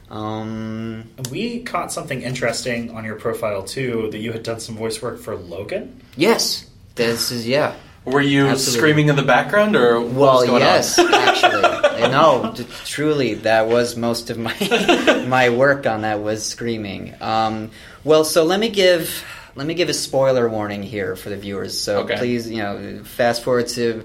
Um, 0.09 1.09
We 1.31 1.61
caught 1.63 1.91
something 1.91 2.21
interesting 2.23 2.91
on 2.91 3.05
your 3.05 3.15
profile 3.15 3.63
too 3.63 4.09
that 4.11 4.17
you 4.19 4.31
had 4.33 4.43
done 4.43 4.59
some 4.59 4.75
voice 4.75 5.01
work 5.01 5.19
for 5.19 5.35
Logan. 5.35 6.01
yes, 6.17 6.65
this 6.95 7.31
is 7.31 7.47
yeah. 7.47 7.75
Were 8.05 8.21
you 8.21 8.47
Absolutely. 8.47 8.79
screaming 8.79 9.09
in 9.09 9.15
the 9.15 9.23
background, 9.23 9.75
or 9.75 9.99
Well, 10.01 10.45
yes, 10.59 10.97
actually, 10.97 11.61
no, 12.11 12.53
t- 12.55 12.65
truly, 12.85 13.35
that 13.35 13.67
was 13.67 13.95
most 13.95 14.29
of 14.29 14.37
my 14.37 15.25
my 15.27 15.49
work 15.49 15.85
on 15.85 16.01
that 16.01 16.21
was 16.21 16.43
screaming. 16.45 17.13
Um, 17.21 17.71
well, 18.03 18.23
so 18.23 18.43
let 18.45 18.59
me 18.59 18.69
give 18.69 19.23
let 19.55 19.67
me 19.67 19.73
give 19.73 19.89
a 19.89 19.93
spoiler 19.93 20.47
warning 20.49 20.81
here 20.81 21.15
for 21.15 21.29
the 21.29 21.37
viewers. 21.37 21.77
So 21.79 21.99
Okay. 22.01 22.17
please, 22.17 22.49
you 22.49 22.57
know, 22.57 23.03
fast 23.03 23.43
forward 23.43 23.67
to. 23.69 24.03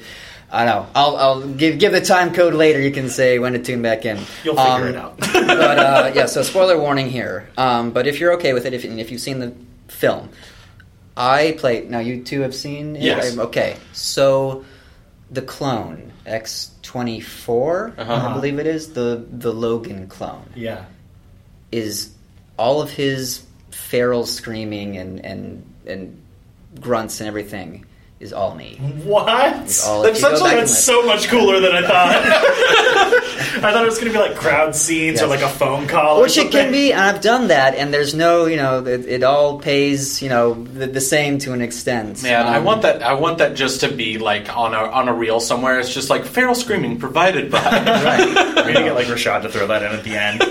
I 0.52 0.66
know. 0.66 0.86
I'll, 0.94 1.16
I'll 1.16 1.40
give 1.48 1.78
give 1.78 1.92
the 1.92 2.00
time 2.00 2.34
code 2.34 2.54
later. 2.54 2.80
You 2.80 2.90
can 2.92 3.08
say 3.08 3.38
when 3.38 3.54
to 3.54 3.58
tune 3.58 3.80
back 3.82 4.04
in. 4.04 4.18
You'll 4.44 4.54
figure 4.56 4.70
Um, 4.70 4.82
it 4.88 4.96
out. 4.96 5.18
but 5.32 5.78
uh, 5.78 6.12
yeah, 6.14 6.26
so 6.26 6.42
spoiler 6.42 6.78
warning 6.78 7.08
here. 7.10 7.48
Um, 7.56 7.90
but 7.92 8.06
if 8.06 8.20
you're 8.20 8.34
okay 8.34 8.52
with 8.52 8.66
it, 8.66 8.72
if, 8.74 8.84
and 8.84 9.00
if 9.00 9.10
you've 9.10 9.20
seen 9.20 9.38
the 9.40 9.52
film, 9.88 10.28
I 11.16 11.56
play. 11.58 11.86
Now 11.88 12.00
you 12.00 12.22
two 12.24 12.40
have 12.40 12.54
seen. 12.54 12.96
It? 12.96 13.02
Yes. 13.02 13.38
Okay, 13.38 13.76
so 13.92 14.64
the 15.30 15.42
clone 15.42 16.12
X 16.26 16.70
twenty 16.82 17.20
four, 17.20 17.94
Uh-huh. 17.96 18.12
I 18.12 18.32
believe 18.34 18.58
it 18.58 18.66
is 18.66 18.92
the 18.92 19.24
the 19.30 19.52
Logan 19.52 20.06
clone 20.08 20.48
yeah. 20.54 20.84
is 21.72 22.12
all 22.58 22.82
of 22.82 22.90
his 22.90 23.44
feral 23.70 24.26
screaming 24.26 24.96
and 24.96 25.24
and 25.24 25.64
and 25.86 26.22
grunts 26.80 27.20
and 27.20 27.28
everything 27.28 27.84
is 28.20 28.32
all 28.32 28.54
me. 28.54 28.76
What? 29.04 29.28
all- 29.28 30.02
that's 30.02 30.18
if 30.18 30.22
you 30.22 30.22
go 30.30 30.36
such 30.36 30.40
back 30.42 30.56
that's 30.56 30.70
and 30.70 30.70
so 30.70 31.02
much 31.06 31.28
cooler 31.28 31.60
than 31.60 31.72
I 31.72 31.82
thought. 31.86 32.22
I 33.64 33.72
thought 33.72 33.82
it 33.82 33.86
was 33.86 33.98
going 33.98 34.12
to 34.12 34.18
be 34.18 34.22
like 34.24 34.36
crowd 34.36 34.74
scenes 34.76 35.22
or 35.22 35.26
like 35.26 35.40
a 35.42 35.48
phone 35.48 35.86
call. 35.86 36.18
or 36.18 36.22
Which 36.22 36.36
it 36.38 36.50
can 36.52 36.70
be, 36.70 36.92
and 36.92 37.00
I've 37.00 37.20
done 37.22 37.48
that, 37.48 37.74
and 37.74 37.92
there's 37.92 38.14
no, 38.14 38.46
you 38.46 38.56
know, 38.56 38.84
it, 38.84 39.06
it 39.06 39.22
all 39.22 39.58
pays, 39.58 40.22
you 40.22 40.28
know, 40.28 40.54
the, 40.54 40.86
the 40.86 41.00
same 41.00 41.38
to 41.40 41.52
an 41.52 41.62
extent. 41.62 42.22
Man, 42.22 42.46
I 42.46 42.58
Um, 42.58 42.64
want 42.64 42.82
that. 42.82 43.02
I 43.02 43.14
want 43.14 43.38
that 43.38 43.54
just 43.56 43.80
to 43.80 43.88
be 43.90 44.18
like 44.18 44.54
on 44.56 44.74
a 44.74 44.78
on 44.78 45.08
a 45.08 45.14
reel 45.14 45.40
somewhere. 45.40 45.80
It's 45.80 45.92
just 45.92 46.10
like 46.10 46.24
feral 46.24 46.54
screaming 46.54 46.98
provided 46.98 47.50
by. 47.50 47.60
Right. 48.04 48.26
We're 48.56 48.72
gonna 48.74 48.84
get 48.84 48.94
like 48.94 49.06
Rashad 49.14 49.42
to 49.42 49.48
throw 49.48 49.66
that 49.68 49.82
in 49.82 49.92
at 49.92 50.04
the 50.04 50.16
end. 50.16 50.42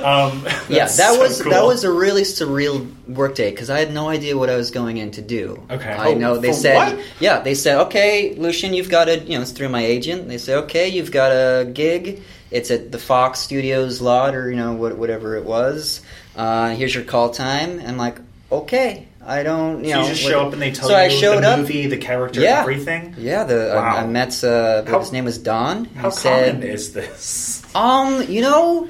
Yeah. 0.06 0.22
Um, 0.24 0.44
Yeah, 0.68 0.84
that 0.84 0.90
so 0.90 1.18
was 1.20 1.42
cool. 1.42 1.52
that 1.52 1.64
was 1.64 1.84
a 1.84 1.92
really 1.92 2.22
surreal 2.22 2.86
workday 3.08 3.50
because 3.50 3.70
I 3.70 3.78
had 3.78 3.92
no 3.92 4.08
idea 4.08 4.36
what 4.36 4.50
I 4.50 4.56
was 4.56 4.70
going 4.70 4.96
in 4.98 5.10
to 5.12 5.22
do. 5.22 5.62
Okay. 5.70 5.90
I 5.92 6.08
Oh, 6.12 6.14
know 6.14 6.36
they 6.38 6.48
for 6.48 6.54
said, 6.54 6.96
what? 6.96 7.04
yeah, 7.20 7.40
they 7.40 7.54
said, 7.54 7.78
okay, 7.86 8.34
Lucien, 8.36 8.74
you've 8.74 8.90
got 8.90 9.08
a, 9.08 9.18
you 9.20 9.36
know, 9.36 9.42
it's 9.42 9.52
through 9.52 9.68
my 9.70 9.84
agent. 9.84 10.28
They 10.28 10.38
say, 10.38 10.54
okay, 10.56 10.88
you've 10.88 11.12
got 11.12 11.30
a 11.32 11.64
gig. 11.72 12.22
It's 12.50 12.70
at 12.70 12.92
the 12.92 12.98
Fox 12.98 13.40
Studios 13.40 14.00
lot 14.00 14.34
or 14.34 14.50
you 14.50 14.56
know 14.56 14.72
what, 14.74 14.96
whatever 14.96 15.36
it 15.36 15.44
was. 15.44 16.00
Uh, 16.36 16.70
here's 16.74 16.94
your 16.94 17.04
call 17.04 17.30
time. 17.30 17.78
And 17.78 17.88
I'm 17.88 17.96
like, 17.96 18.18
okay, 18.52 19.08
I 19.24 19.42
don't, 19.42 19.82
you 19.84 19.90
So 19.90 19.96
know. 19.96 20.02
you 20.02 20.08
just 20.10 20.22
what- 20.24 20.30
show 20.30 20.46
up 20.46 20.52
and 20.52 20.62
they 20.62 20.70
tell 20.70 20.88
so 20.88 20.96
you 20.96 21.02
I 21.04 21.08
showed 21.08 21.42
the 21.42 21.48
up. 21.48 21.58
movie, 21.60 21.86
the 21.88 21.96
character, 21.96 22.40
Yeah. 22.40 22.60
everything. 22.60 23.14
Yeah, 23.18 23.42
the 23.44 23.72
Wow. 23.74 23.96
I, 23.96 24.00
I 24.02 24.06
met 24.06 24.44
uh, 24.44 24.84
How- 24.84 25.00
his 25.00 25.10
name 25.12 25.24
was 25.24 25.38
Don. 25.38 25.86
He 25.86 25.94
How 25.98 26.10
said, 26.10 26.54
common 26.54 26.68
is 26.68 26.92
this? 26.92 27.62
um, 27.74 28.22
you 28.28 28.42
know, 28.42 28.88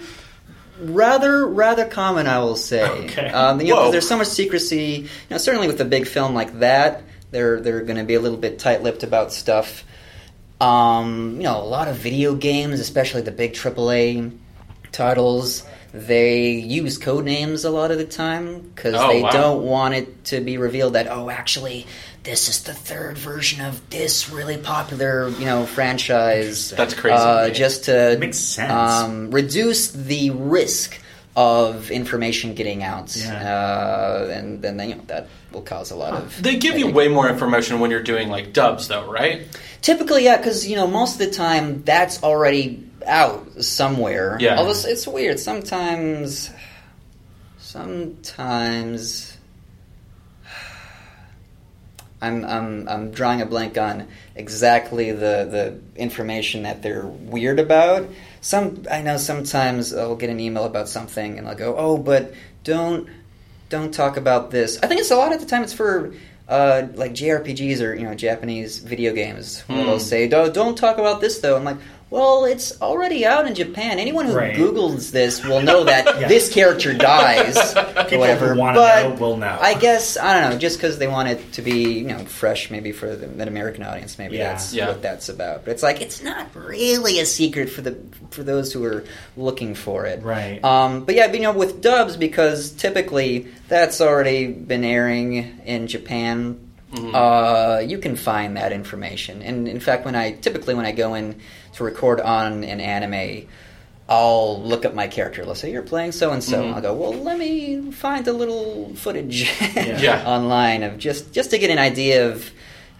rather 0.81 1.47
rather 1.47 1.85
common, 1.87 2.27
I 2.27 2.39
will 2.41 2.57
say. 2.57 2.83
Okay. 2.85 3.29
Um, 3.31 3.61
you 3.61 3.69
know, 3.69 3.77
'cause 3.77 3.85
Whoa. 3.87 3.93
there's 3.93 4.09
so 4.09 4.17
much 4.17 4.29
secrecy. 4.29 5.03
You 5.05 5.09
know, 5.31 5.39
certainly 5.39 5.67
with 5.69 5.81
a 5.81 5.85
big 5.85 6.07
film 6.07 6.35
like 6.35 6.61
that, 6.61 7.03
they're 7.31 7.61
they're 7.61 7.81
going 7.83 7.99
to 7.99 8.05
be 8.05 8.15
a 8.15 8.21
little 8.21 8.39
bit 8.39 8.59
tight-lipped 8.59 9.03
about 9.03 9.33
stuff. 9.33 9.85
Um, 10.61 11.35
you 11.37 11.43
know, 11.43 11.59
a 11.59 11.65
lot 11.67 11.89
of 11.89 11.97
video 11.97 12.35
games, 12.35 12.81
especially 12.81 13.21
the 13.23 13.31
big 13.31 13.53
AAA 13.55 14.33
titles, 14.93 15.63
they 15.93 16.51
use 16.53 16.97
code 16.99 17.25
names 17.27 17.65
a 17.65 17.71
lot 17.71 17.91
of 17.91 17.99
the 17.99 18.05
time 18.07 18.61
because 18.75 18.95
Oh, 18.97 19.09
they 19.09 19.23
wow. 19.23 19.31
don't 19.31 19.63
want 19.65 19.95
it 19.95 20.25
to 20.27 20.41
be 20.41 20.57
revealed 20.57 20.95
that 20.95 21.09
oh, 21.11 21.29
actually, 21.29 21.87
this 22.27 22.49
is 22.51 22.65
the 22.65 22.75
third 22.75 23.17
version 23.17 23.65
of 23.65 23.89
this 23.89 24.29
really 24.29 24.59
popular 24.59 25.29
you 25.31 25.47
know 25.47 25.65
franchise. 25.65 26.71
That's 26.71 26.93
crazy. 26.93 27.17
Uh, 27.17 27.49
just 27.51 27.85
to 27.85 28.17
Makes 28.21 28.39
sense. 28.39 28.71
Um, 28.71 29.31
reduce 29.31 29.93
the 29.93 30.31
risk 30.31 31.01
of 31.37 31.91
information 31.91 32.55
getting 32.55 32.83
out, 32.83 33.15
Yeah. 33.17 33.33
uh, 33.35 34.31
and 34.33 34.61
then 34.61 34.79
you 34.89 34.97
know 34.97 35.03
that 35.07 35.29
will 35.53 35.63
cause 35.63 35.91
a 35.91 35.97
lot 35.97 36.15
of. 36.15 36.43
They 36.43 36.57
give 36.57 36.75
I 36.75 36.79
you 36.79 36.85
think- 36.87 36.97
way 36.97 37.09
more 37.09 37.29
information 37.29 37.79
when 37.81 37.91
you're 37.91 38.03
doing 38.03 38.29
like 38.29 38.53
dubs, 38.53 38.89
though, 38.89 39.11
right? 39.11 39.43
Typically, 39.81 40.25
yeah, 40.25 40.37
because 40.37 40.67
you 40.67 40.77
know 40.77 40.87
most 40.87 41.21
of 41.21 41.27
the 41.27 41.31
time 41.31 41.83
that's 41.85 42.23
already 42.23 42.83
out 43.07 43.63
somewhere. 43.63 44.37
Yeah. 44.41 44.59
Although 44.59 44.71
it's, 44.73 44.85
it's 44.85 45.07
weird 45.07 45.39
sometimes. 45.39 46.51
Sometimes. 47.59 49.36
I'm, 52.23 52.45
I'm, 52.45 52.89
I'm 52.89 53.11
drawing 53.11 53.43
a 53.43 53.47
blank 53.47 53.77
on 53.77 54.09
exactly 54.35 55.13
the, 55.13 55.47
the 55.51 55.79
information 56.01 56.63
that 56.63 56.83
they're 56.83 57.07
weird 57.07 57.59
about. 57.59 58.09
Some 58.41 58.85
I 58.91 59.03
know 59.03 59.17
sometimes 59.17 59.93
I'll 59.95 60.17
get 60.17 60.31
an 60.31 60.41
email 60.41 60.65
about 60.65 60.89
something 60.89 61.39
and 61.39 61.49
I'll 61.49 61.55
go, 61.57 61.77
oh, 61.77 61.99
but 61.99 62.33
don't 62.65 63.09
don't 63.69 63.93
talk 63.93 64.17
about 64.17 64.51
this. 64.53 64.79
I 64.83 64.87
think 64.87 65.01
it's 65.01 65.11
a 65.11 65.17
lot 65.17 65.33
of 65.33 65.41
the 65.41 65.47
time 65.47 65.63
it's 65.65 65.73
for 65.73 66.15
uh, 66.49 66.87
like 66.95 67.13
JRPGs 67.13 67.81
or 67.81 67.95
you 67.95 68.05
know 68.05 68.15
Japanese 68.15 68.79
video 68.79 69.13
games 69.13 69.63
where 69.63 69.81
Hmm. 69.81 69.87
they'll 69.87 69.99
say, 69.99 70.29
"Don't 70.29 70.55
don't 70.55 70.79
talk 70.79 70.99
about 70.99 71.21
this 71.21 71.41
though." 71.41 71.57
I'm 71.57 71.65
like, 71.65 71.79
well, 72.09 72.45
it's 72.45 72.81
already 72.81 73.27
out 73.27 73.47
in 73.49 73.55
Japan. 73.57 73.99
Anyone 73.99 74.27
who 74.27 74.35
Right. 74.37 74.55
Googles 74.55 75.11
this 75.11 75.45
will 75.45 75.61
know 75.61 75.83
that 75.85 76.05
Yeah. 76.21 76.29
this 76.29 76.53
character 76.53 76.95
dies 76.95 77.57
or 77.77 77.83
People 78.05 78.19
whatever. 78.21 78.55
who 78.55 78.61
want 78.61 78.77
to 78.77 78.81
but 78.81 79.03
know 79.09 79.15
will 79.17 79.37
know. 79.37 79.59
I 79.61 79.75
guess 79.75 80.17
I 80.17 80.41
don't 80.41 80.51
know, 80.53 80.59
just 80.59 80.77
because 80.79 80.99
they 80.99 81.09
want 81.09 81.29
it 81.31 81.53
to 81.55 81.63
be 81.63 81.95
you 81.99 82.05
know 82.05 82.19
fresh, 82.27 82.71
maybe 82.71 82.93
for 82.93 83.15
the, 83.17 83.27
an 83.27 83.49
American 83.49 83.83
audience, 83.83 84.19
maybe 84.19 84.37
Yeah. 84.37 84.51
that's 84.51 84.73
Yeah. 84.73 84.89
what 84.89 85.03
that's 85.03 85.29
about. 85.29 85.65
But 85.65 85.73
it's 85.73 85.83
like 85.83 86.01
it's 86.01 86.23
not 86.23 86.47
really 86.55 87.19
a 87.19 87.27
secret 87.27 87.69
for 87.71 87.81
the 87.83 87.97
for 88.31 88.43
those 88.45 88.73
who 88.73 88.85
are 88.85 89.05
looking 89.37 89.75
for 89.75 90.07
it, 90.07 90.23
Right. 90.23 90.63
Um, 90.65 91.05
but 91.05 91.15
yeah, 91.17 91.27
but, 91.27 91.37
you 91.37 91.43
know, 91.43 91.53
with 91.53 91.81
dubs 91.83 92.17
because 92.17 92.71
typically 92.71 93.49
that's 93.69 94.01
already 94.01 94.47
been 94.47 94.85
airing 94.85 95.61
in 95.65 95.87
Japan. 95.89 96.61
Mm-hmm. 96.95 97.15
Uh, 97.15 97.79
you 97.81 97.99
can 97.99 98.15
find 98.15 98.57
that 98.57 98.73
information, 98.73 99.43
and 99.43 99.67
in 99.67 99.81
fact, 99.81 100.05
when 100.05 100.15
I 100.15 100.31
typically 100.33 100.73
when 100.75 100.87
I 100.87 100.93
go 100.93 101.15
in 101.15 101.41
to 101.77 101.85
record 101.85 102.21
on 102.21 102.65
an 102.65 102.81
anime, 102.81 103.47
I'll 104.09 104.63
look 104.63 104.85
up 104.85 104.95
my 104.95 105.09
character. 105.09 105.45
Let's 105.45 105.61
say 105.61 105.73
you're 105.73 105.83
playing 105.83 106.13
so 106.13 106.31
and 106.33 106.43
so. 106.43 106.69
I'll 106.69 106.81
go, 106.81 106.95
well, 106.95 107.13
let 107.13 107.39
me 107.39 107.91
find 107.91 108.27
a 108.29 108.33
little 108.33 108.95
footage 108.95 109.51
Yeah. 109.77 110.23
online 110.27 110.83
of 110.85 110.97
just 110.99 111.33
just 111.33 111.51
to 111.51 111.59
get 111.59 111.71
an 111.71 111.79
idea 111.79 112.31
of 112.31 112.51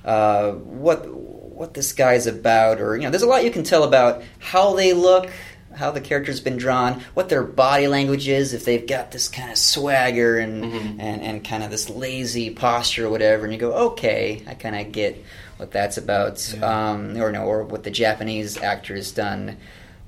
uh, 0.05 0.53
what 0.53 1.07
what 1.09 1.75
this 1.75 1.93
guy's 1.93 2.27
about, 2.27 2.81
or 2.81 2.97
you 2.97 3.03
know, 3.05 3.11
there's 3.11 3.23
a 3.23 3.27
lot 3.27 3.45
you 3.45 3.51
can 3.51 3.63
tell 3.65 3.85
about 3.85 4.23
how 4.41 4.75
they 4.75 4.93
look, 4.93 5.31
how 5.75 5.91
the 5.91 6.01
character's 6.01 6.41
been 6.41 6.57
drawn, 6.57 7.01
what 7.15 7.29
their 7.29 7.43
body 7.45 7.87
language 7.89 8.27
is, 8.29 8.53
if 8.53 8.65
they've 8.65 8.87
got 8.87 9.11
this 9.13 9.29
kind 9.29 9.51
of 9.51 9.57
swagger 9.57 10.39
and 10.39 10.65
Mhm. 10.65 10.97
and, 10.99 11.23
and 11.23 11.45
kind 11.45 11.63
of 11.63 11.71
this 11.71 11.89
lazy 11.89 12.51
posture 12.51 13.07
or 13.07 13.11
whatever, 13.11 13.45
and 13.45 13.53
you 13.55 13.61
go, 13.61 13.73
okay, 13.91 14.43
I 14.47 14.55
kind 14.55 14.75
of 14.77 14.91
get 14.93 15.25
what 15.57 15.71
that's 15.73 15.97
about, 15.97 16.55
Yeah. 16.57 16.91
um, 16.91 17.17
or 17.21 17.33
no, 17.33 17.45
or 17.45 17.65
what 17.65 17.83
the 17.85 17.91
Japanese 17.91 18.57
actor 18.59 18.95
has 18.95 19.11
done. 19.11 19.57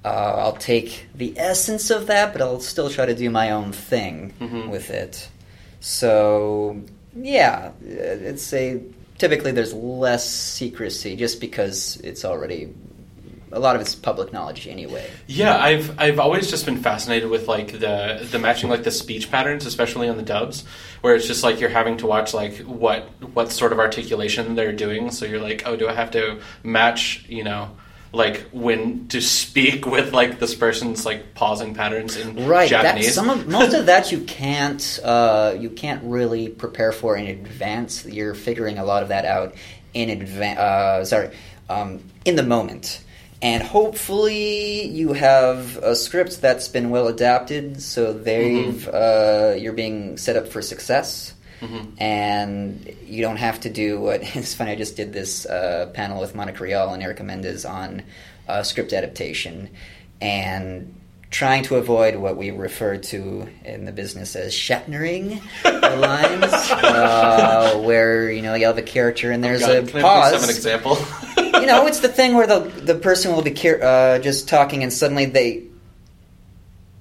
Uh, 0.05 0.09
I'll 0.39 0.53
take 0.57 1.07
the 1.15 1.35
essence 1.37 1.91
of 1.91 2.07
that, 2.07 2.33
but 2.33 2.41
I'll 2.41 2.61
still 2.61 2.89
try 2.91 3.07
to 3.07 3.15
do 3.15 3.31
my 3.31 3.51
own 3.51 3.73
thing 3.73 4.33
Mhm. 4.41 4.69
with 4.71 4.91
it. 4.91 5.29
So 5.81 6.77
yeah, 7.21 7.71
it's 7.87 8.53
a 8.53 8.81
typically 9.19 9.51
there's 9.53 9.73
less 9.75 10.29
secrecy 10.29 11.17
just 11.17 11.41
because 11.41 11.99
it's 12.05 12.25
already 12.25 12.69
a 13.53 13.59
lot 13.59 13.75
of 13.77 13.81
it's 13.83 13.95
public 13.95 14.33
knowledge 14.33 14.67
anyway. 14.67 15.09
Yeah, 15.27 15.57
I've 15.57 15.99
I've 15.99 16.19
always 16.19 16.51
just 16.51 16.65
been 16.67 16.79
fascinated 16.79 17.31
with 17.31 17.49
like 17.49 17.73
the 17.73 18.27
the 18.31 18.39
matching 18.39 18.71
like 18.71 18.85
the 18.85 18.91
speech 18.91 19.31
patterns, 19.31 19.67
especially 19.67 20.09
on 20.09 20.17
the 20.17 20.23
dubs, 20.23 20.65
where 21.01 21.15
it's 21.15 21.27
just 21.27 21.43
like 21.43 21.61
you're 21.61 21.71
having 21.71 21.97
to 21.99 22.07
watch 22.07 22.35
like 22.35 22.59
what 22.59 23.03
what 23.35 23.51
sort 23.53 23.73
of 23.73 23.79
articulation 23.79 24.55
they're 24.55 24.73
doing. 24.73 25.11
So 25.11 25.25
you're 25.27 25.41
like, 25.41 25.63
oh, 25.67 25.77
do 25.77 25.89
I 25.89 25.95
have 25.95 26.11
to 26.13 26.41
match 26.63 27.25
you 27.29 27.45
know 27.45 27.71
like 28.11 28.41
when 28.53 29.07
to 29.09 29.21
speak 29.21 29.85
with 29.95 30.13
like 30.15 30.39
this 30.39 30.55
person's 30.55 31.05
like 31.05 31.35
pausing 31.35 31.75
patterns 31.75 32.17
in 32.17 32.47
Right. 32.47 32.69
Japanese? 32.69 33.07
That, 33.07 33.13
some 33.13 33.29
of 33.31 33.47
most 33.47 33.75
of 33.75 33.87
that 33.87 34.11
you 34.13 34.21
can't 34.23 35.01
uh, 35.05 35.55
you 35.59 35.71
can't 35.71 36.03
really 36.05 36.49
prepare 36.49 36.93
for 36.93 37.17
in 37.17 37.27
advance. 37.27 38.07
You're 38.07 38.35
figuring 38.35 38.79
a 38.79 38.85
lot 38.85 39.03
of 39.03 39.11
that 39.11 39.25
out 39.25 39.55
in 39.95 40.11
advance. 40.11 40.59
Uh, 40.59 41.05
sorry, 41.05 41.31
um, 41.69 42.01
in 42.25 42.37
the 42.37 42.43
moment. 42.43 43.03
And 43.41 43.63
hopefully 43.63 44.87
you 44.89 45.13
have 45.13 45.77
a 45.77 45.95
script 45.95 46.41
that's 46.41 46.67
been 46.69 46.91
well 46.91 47.07
adapted, 47.07 47.81
so 47.81 48.13
they've 48.13 48.87
uh, 48.89 49.55
you're 49.57 49.73
being 49.75 50.17
set 50.17 50.35
up 50.37 50.49
for 50.49 50.61
success, 50.61 51.35
Mhm. 51.61 51.93
and 51.99 52.95
you 53.07 53.23
don't 53.23 53.37
have 53.37 53.61
to 53.61 53.71
do 53.71 54.01
what. 54.01 54.23
It's 54.37 54.55
funny. 54.55 54.73
I 54.73 54.75
just 54.77 54.97
did 54.97 55.13
this 55.13 55.47
uh, 55.47 55.91
panel 55.95 56.21
with 56.21 56.35
Monica 56.35 56.65
Rial 56.65 56.93
and 56.93 57.01
Erica 57.03 57.23
Mendez 57.23 57.65
on 57.65 58.03
uh, 58.49 58.63
script 58.65 58.93
adaptation, 58.93 59.71
and 60.21 60.95
trying 61.31 61.63
to 61.63 61.77
avoid 61.77 62.17
what 62.17 62.37
we 62.37 62.51
refer 62.51 62.97
to 62.97 63.47
in 63.65 63.85
the 63.85 63.93
business 63.93 64.35
as 64.35 64.53
Shatnering 64.53 65.41
the 65.63 65.97
lines, 65.97 66.53
uh, 66.53 67.79
where 67.85 68.33
you 68.33 68.43
know 68.43 68.55
of 68.69 68.79
a 68.79 68.83
character, 68.83 69.31
and 69.31 69.45
there's 69.45 69.61
God, 69.61 69.71
a 69.77 69.83
can 69.87 70.01
pause. 70.03 70.33
have 70.33 70.43
an 70.43 70.51
example? 70.51 70.97
you 71.61 71.67
know, 71.67 71.87
it's 71.87 72.01
the 72.01 72.09
thing 72.09 72.35
where 72.35 72.47
the 72.47 72.61
the 72.61 72.95
person 72.95 73.33
will 73.33 73.43
be 73.43 73.53
uh, 73.81 74.19
just 74.19 74.49
talking, 74.49 74.83
and 74.83 74.93
suddenly 74.93 75.25
they 75.27 75.65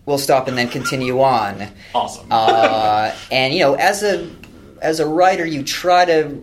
will 0.06 0.18
stop 0.18 0.48
and 0.48 0.58
then 0.58 0.70
continue 0.70 1.22
on. 1.22 1.68
awesome. 1.94 2.28
Uh, 2.32 3.14
and 3.32 3.54
you 3.54 3.60
know, 3.60 3.74
as 3.76 4.04
a 4.04 4.30
as 4.82 5.00
a 5.00 5.06
writer, 5.08 5.46
you 5.46 5.64
try 5.64 6.06
to 6.06 6.42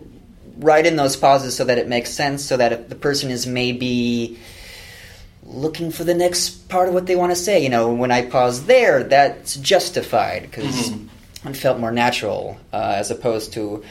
write 0.57 0.85
in 0.85 0.95
those 0.95 1.15
pauses 1.15 1.55
so 1.55 1.65
that 1.65 1.77
it 1.77 1.87
makes 1.87 2.11
sense, 2.11 2.43
so 2.43 2.57
that 2.57 2.71
if 2.71 2.89
the 2.89 2.95
person 2.95 3.29
is 3.31 3.45
maybe 3.45 4.39
looking 5.45 5.91
for 5.91 6.03
the 6.03 6.13
next 6.13 6.67
part 6.69 6.87
of 6.87 6.93
what 6.93 7.05
they 7.05 7.15
want 7.15 7.31
to 7.31 7.35
say. 7.35 7.61
You 7.61 7.69
know, 7.69 7.93
when 7.93 8.11
I 8.11 8.25
pause 8.25 8.65
there, 8.65 9.03
that's 9.03 9.55
justified 9.57 10.43
because 10.43 10.89
Mhm. 10.89 11.09
it 11.45 11.55
felt 11.55 11.79
more 11.79 11.91
natural 11.91 12.57
uh, 12.73 12.95
as 12.97 13.11
opposed 13.11 13.53
to 13.53 13.83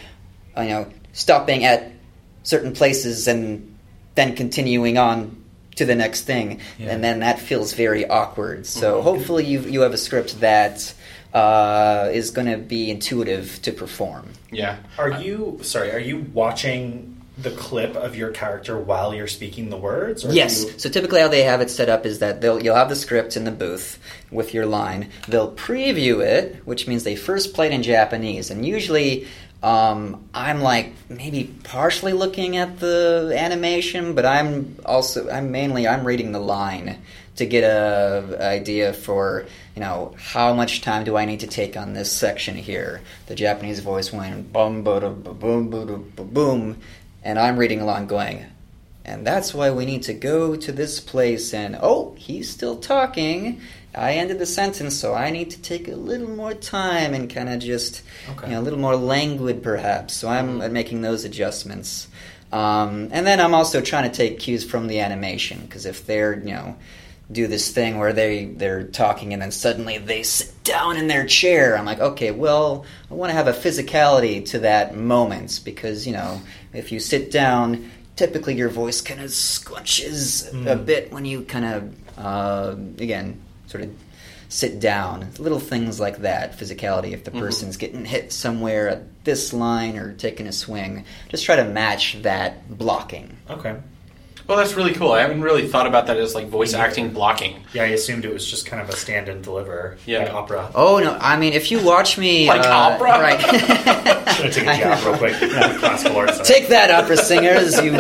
you 0.57 0.65
know 0.69 0.87
stopping 1.13 1.65
at 1.65 1.91
certain 2.43 2.73
places 2.73 3.29
and 3.29 3.74
then 4.15 4.35
continuing 4.37 4.99
on 4.99 5.37
to 5.77 5.85
the 5.85 5.95
next 5.95 6.21
thing, 6.23 6.61
Yeah. 6.79 6.91
and 6.93 7.03
then 7.03 7.21
that 7.21 7.39
feels 7.41 7.73
very 7.73 8.07
awkward. 8.07 8.65
So 8.67 9.03
hopefully 9.03 9.45
you 9.45 9.61
you 9.61 9.81
have 9.81 9.93
a 9.93 9.99
script 9.99 10.41
that 10.41 10.93
uh, 11.33 12.11
is 12.13 12.31
going 12.31 12.47
to 12.47 12.59
be 12.59 12.91
intuitive 12.91 13.61
to 13.63 13.73
perform. 13.73 14.29
yeah. 14.53 14.77
Are 14.99 15.11
you 15.21 15.59
sorry? 15.63 15.91
Are 15.93 15.99
you 15.99 16.27
watching 16.33 17.11
the 17.37 17.51
clip 17.51 17.97
of 17.97 18.15
your 18.15 18.31
character 18.31 18.79
while 18.79 19.13
you're 19.13 19.27
speaking 19.27 19.69
the 19.69 19.77
words? 19.77 20.25
Or 20.25 20.31
Yes. 20.33 20.63
you- 20.63 20.71
So 20.79 20.89
typically, 20.89 21.21
how 21.21 21.27
they 21.27 21.43
have 21.43 21.61
it 21.61 21.69
set 21.71 21.89
up 21.89 22.07
is 22.07 22.21
that 22.21 22.41
they'll 22.41 22.63
you'll 22.63 22.77
have 22.77 22.89
the 22.89 22.95
script 22.95 23.37
in 23.37 23.43
the 23.43 23.51
booth 23.51 23.99
with 24.31 24.55
your 24.55 24.67
line. 24.67 25.09
They'll 25.27 25.51
preview 25.51 26.21
it, 26.25 26.63
which 26.65 26.87
means 26.87 27.03
they 27.03 27.17
first 27.17 27.53
play 27.53 27.67
it 27.67 27.73
in 27.73 27.83
Japanese, 27.83 28.49
and 28.53 28.65
usually. 28.65 29.27
Um, 29.65 30.29
I'm 30.35 30.61
like 30.61 30.93
maybe 31.09 31.45
partially 31.65 32.13
looking 32.13 32.59
at 32.59 32.81
the 32.81 33.35
animation, 33.35 34.15
but 34.15 34.27
I'm 34.27 34.77
also 34.85 35.31
I'm 35.31 35.53
mainly 35.53 35.89
I'm 35.89 36.07
reading 36.07 36.33
the 36.33 36.39
line 36.39 36.99
to 37.37 37.47
get 37.47 37.65
a 37.65 38.37
idea 38.43 38.93
for 38.93 39.47
you 39.75 39.81
know 39.81 40.15
how 40.19 40.53
much 40.53 40.83
time 40.83 41.05
do 41.05 41.17
I 41.17 41.25
need 41.25 41.41
to 41.41 41.47
take 41.47 41.79
on 41.79 41.95
this 41.95 42.13
section 42.13 42.57
here. 42.57 43.01
The 43.25 43.35
Japanese 43.35 43.81
voice 43.81 44.13
went 44.13 44.53
boom 44.53 44.85
boom 44.85 45.23
boom 45.23 45.71
ba 45.71 46.25
boom, 46.25 46.77
and 47.23 47.39
I'm 47.39 47.57
reading 47.57 47.81
along 47.81 48.09
going, 48.09 48.45
and 49.03 49.27
that's 49.27 49.55
why 49.55 49.71
we 49.71 49.87
need 49.87 50.03
to 50.03 50.13
go 50.13 50.57
to 50.57 50.73
this 50.73 51.01
place. 51.01 51.55
And 51.55 51.79
oh, 51.81 52.15
he's 52.19 52.51
still 52.51 52.77
talking. 52.77 53.63
I 53.97 54.13
ended 54.15 54.39
the 54.39 54.47
sentence, 54.47 54.95
so 54.97 55.15
I 55.15 55.31
need 55.31 55.51
to 55.51 55.61
take 55.63 55.89
a 55.89 55.95
little 55.97 56.29
more 56.31 56.55
time 56.55 57.15
and 57.15 57.29
kind 57.33 57.49
of 57.49 57.61
just, 57.61 58.03
Okay. 58.31 58.49
you 58.49 58.55
know, 58.55 58.61
a 58.61 58.63
little 58.63 58.79
more 58.79 58.97
languid, 58.97 59.63
perhaps. 59.63 60.15
So 60.15 60.29
I'm 60.29 60.61
uh, 60.61 60.69
making 60.69 61.03
those 61.03 61.25
adjustments. 61.25 62.09
Um, 62.53 63.09
and 63.13 63.27
then 63.27 63.41
I'm 63.41 63.55
also 63.55 63.81
trying 63.81 64.09
to 64.11 64.17
take 64.17 64.39
cues 64.39 64.65
from 64.65 64.87
the 64.87 65.01
animation 65.01 65.61
because 65.63 65.87
if 65.87 66.07
they're, 66.07 66.39
you 66.39 66.53
know, 66.55 66.77
do 67.33 67.47
this 67.47 67.71
thing 67.71 67.99
where 67.99 68.13
they 68.13 68.45
they're 68.45 68.85
talking 68.85 69.33
and 69.33 69.41
then 69.41 69.51
suddenly 69.51 69.97
they 69.97 70.23
sit 70.23 70.53
down 70.63 70.97
in 70.99 71.07
their 71.09 71.25
chair. 71.27 71.77
I'm 71.77 71.87
like, 71.87 71.99
okay, 71.99 72.31
well, 72.31 72.85
I 73.11 73.15
want 73.15 73.31
to 73.31 73.35
have 73.35 73.49
a 73.49 73.53
physicality 73.55 74.45
to 74.51 74.59
that 74.61 74.95
moment 74.95 75.63
because 75.65 76.07
you 76.07 76.13
know 76.13 76.43
if 76.75 76.93
you 76.93 77.01
sit 77.01 77.31
down, 77.31 77.91
typically 78.15 78.55
your 78.57 78.69
voice 78.69 79.01
kind 79.01 79.21
of 79.23 79.31
squunches 79.31 80.49
a 80.53 80.77
Mm. 80.77 80.85
bit 80.87 81.13
when 81.13 81.25
you 81.25 81.43
kind 81.43 81.65
of 81.65 82.19
uh, 82.19 82.75
again 82.99 83.41
sort 83.75 83.85
of 83.85 83.91
sit 84.49 84.79
down. 84.79 85.27
Little 85.39 85.59
things 85.59 85.99
like 85.99 86.19
that, 86.19 86.57
physicality. 86.57 87.11
If 87.13 87.25
the 87.25 87.33
Mhm. 87.33 87.41
person's 87.41 87.77
getting 87.77 88.05
hit 88.05 88.33
somewhere 88.33 88.89
at 88.89 89.03
this 89.25 89.53
line 89.53 89.97
or 89.97 90.13
taking 90.13 90.47
a 90.47 90.53
swing, 90.53 91.05
just 91.29 91.45
try 91.45 91.57
to 91.57 91.65
match 91.65 92.19
that 92.23 92.79
blocking. 92.79 93.37
Okay. 93.51 93.75
Well, 94.47 94.59
that's 94.59 94.75
really 94.75 94.93
cool. 94.93 95.13
I 95.13 95.21
haven't 95.23 95.41
really 95.43 95.67
thought 95.69 95.87
about 95.87 96.07
that 96.09 96.19
as 96.19 96.35
like 96.35 96.49
voice 96.49 96.75
acting 96.75 97.11
blocking. 97.15 97.65
Yeah, 97.73 97.85
I 97.85 97.87
assumed 97.87 98.25
it 98.27 98.33
was 98.33 98.49
just 98.49 98.67
kind 98.67 98.83
of 98.83 98.89
a 98.91 98.93
stand 98.97 99.29
and 99.29 99.43
deliver, 99.43 99.97
Yeah. 100.05 100.19
like 100.25 100.35
opera. 100.35 100.71
Oh 100.75 100.99
no! 100.99 101.17
I 101.21 101.39
mean, 101.39 101.55
if 101.55 101.71
you 101.71 101.83
watch 101.83 102.19
me, 102.19 102.47
Like 102.55 102.61
uh, 102.67 102.69
opera? 102.71 103.11
right? 103.21 103.41
Should 104.35 104.47
have 104.47 104.55
taken 104.55 104.69
a 104.69 104.77
jab 104.77 105.05
real 105.07 105.17
quick. 105.17 105.35
Classical 105.79 106.17
arts. 106.19 106.47
Take 106.47 106.69
that, 106.69 106.91
opera 106.91 107.17
singers! 107.17 107.81
You, 107.83 107.93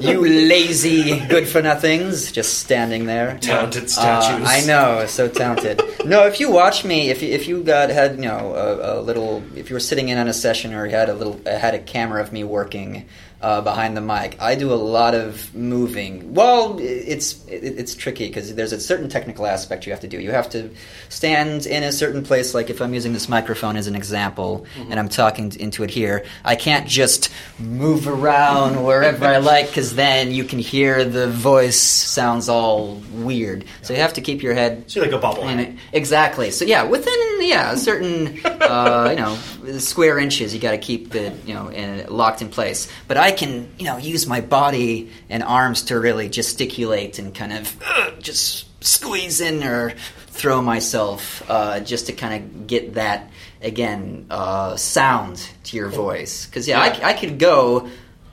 you 0.00 0.20
lazy 0.48 1.20
good-for-nothings, 1.28 2.32
just 2.32 2.58
standing 2.60 3.06
there. 3.06 3.38
Talented 3.38 3.84
Uh, 3.84 3.88
statues. 3.88 4.48
I 4.48 4.60
know, 4.66 5.04
so 5.06 5.28
talented. 5.28 5.80
No, 6.06 6.26
if 6.26 6.40
you 6.40 6.50
watch 6.50 6.84
me, 6.84 7.10
if 7.10 7.22
you, 7.22 7.28
if 7.30 7.46
you 7.46 7.62
got 7.62 7.90
had 7.90 8.16
you 8.16 8.22
know 8.22 8.54
a, 8.54 8.98
a 8.98 9.00
little, 9.00 9.42
if 9.54 9.70
you 9.70 9.74
were 9.76 9.80
sitting 9.80 10.08
in 10.08 10.18
on 10.18 10.26
a 10.26 10.32
session 10.32 10.74
or 10.74 10.86
you 10.86 10.92
had 10.92 11.08
a 11.08 11.14
little 11.14 11.40
had 11.46 11.74
a 11.74 11.78
camera 11.78 12.20
of 12.22 12.32
me 12.32 12.44
working 12.44 13.06
uh, 13.44 13.60
behind 13.60 13.94
the 13.94 14.00
mic, 14.00 14.36
I 14.40 14.54
do 14.54 14.72
a 14.72 14.80
lot 14.96 15.14
of 15.14 15.54
moving. 15.54 16.32
Well, 16.34 16.78
it's 16.80 17.44
it, 17.46 17.62
it's 17.80 17.94
tricky 17.94 18.26
because 18.28 18.54
there's 18.54 18.72
a 18.72 18.80
certain 18.80 19.08
technical 19.10 19.44
aspect 19.46 19.84
you 19.86 19.92
have 19.92 20.00
to 20.00 20.08
do. 20.08 20.18
You 20.18 20.30
have 20.30 20.48
to 20.50 20.70
stand 21.10 21.66
in 21.66 21.82
a 21.82 21.92
certain 21.92 22.22
place. 22.22 22.54
Like 22.54 22.70
if 22.70 22.80
I'm 22.80 22.94
using 22.94 23.12
this 23.12 23.28
microphone 23.28 23.76
as 23.76 23.86
an 23.86 23.94
example, 23.94 24.64
and 24.90 24.98
I'm 24.98 25.10
talking 25.10 25.52
into 25.60 25.82
it 25.84 25.90
here, 25.90 26.24
I 26.44 26.56
can't 26.56 26.88
just 26.88 27.28
move 27.58 28.08
around 28.08 28.82
wherever 28.82 29.26
I 29.26 29.36
like 29.38 29.66
because 29.68 29.94
then 29.94 30.32
you 30.32 30.44
can 30.44 30.58
hear 30.58 31.04
the 31.04 31.28
voice 31.28 31.78
sounds 31.80 32.48
all 32.48 33.02
weird. 33.12 33.66
So 33.82 33.92
you 33.92 34.00
have 34.00 34.14
to 34.14 34.22
keep 34.22 34.42
your 34.42 34.54
head 34.54 34.90
So 34.90 35.00
like 35.02 35.12
a 35.12 35.18
bubble. 35.18 35.46
in 35.48 35.60
it. 35.60 35.76
Exactly. 35.92 36.50
So 36.50 36.64
yeah, 36.64 36.84
within 36.84 37.14
yeah 37.40 37.72
a 37.72 37.76
certain 37.76 38.40
uh, 38.46 39.08
you 39.10 39.20
know 39.22 39.78
square 39.78 40.18
inches, 40.18 40.54
you 40.54 40.60
got 40.60 40.72
to 40.72 40.78
keep 40.78 41.14
it 41.14 41.32
you 41.44 41.52
know 41.52 41.68
in, 41.68 42.06
locked 42.08 42.40
in 42.40 42.48
place. 42.48 42.88
But 43.06 43.18
I 43.18 43.33
can 43.34 43.68
you 43.78 43.84
know 43.84 43.98
use 43.98 44.26
my 44.26 44.40
body 44.40 45.10
and 45.28 45.42
arms 45.42 45.82
to 45.84 45.98
really 45.98 46.28
gesticulate 46.28 47.18
and 47.18 47.34
kind 47.34 47.52
of 47.52 47.82
uh, 47.84 48.10
just 48.20 48.66
squeeze 48.82 49.40
in 49.40 49.62
or 49.62 49.94
throw 50.28 50.60
myself 50.60 51.48
uh, 51.48 51.80
just 51.80 52.06
to 52.06 52.12
kind 52.12 52.42
of 52.42 52.66
get 52.66 52.94
that 52.94 53.30
again 53.62 54.26
uh, 54.30 54.76
sound 54.76 55.48
to 55.64 55.76
your 55.76 55.88
voice. 55.88 56.46
Because 56.46 56.66
yeah, 56.66 56.84
Yeah. 56.84 57.06
I, 57.06 57.10
I 57.10 57.12
could 57.12 57.38
go 57.38 57.88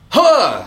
huh. 0.10 0.66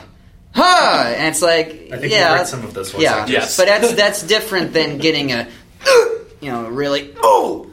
Huh, 0.56 1.14
and 1.16 1.26
it's 1.26 1.42
like 1.42 1.66
I 1.92 1.98
think 1.98 2.12
yeah, 2.12 2.30
we've 2.30 2.38
heard 2.38 2.46
some 2.46 2.62
of 2.62 2.74
those 2.74 2.92
voice 2.92 3.02
yeah, 3.02 3.16
actors. 3.16 3.32
Yes. 3.32 3.56
but 3.56 3.66
that's 3.66 3.92
that's 3.94 4.22
different 4.22 4.72
than 4.72 4.98
getting 4.98 5.32
a, 5.32 5.48
you 6.40 6.48
know, 6.52 6.68
really 6.68 7.12
oh, 7.18 7.68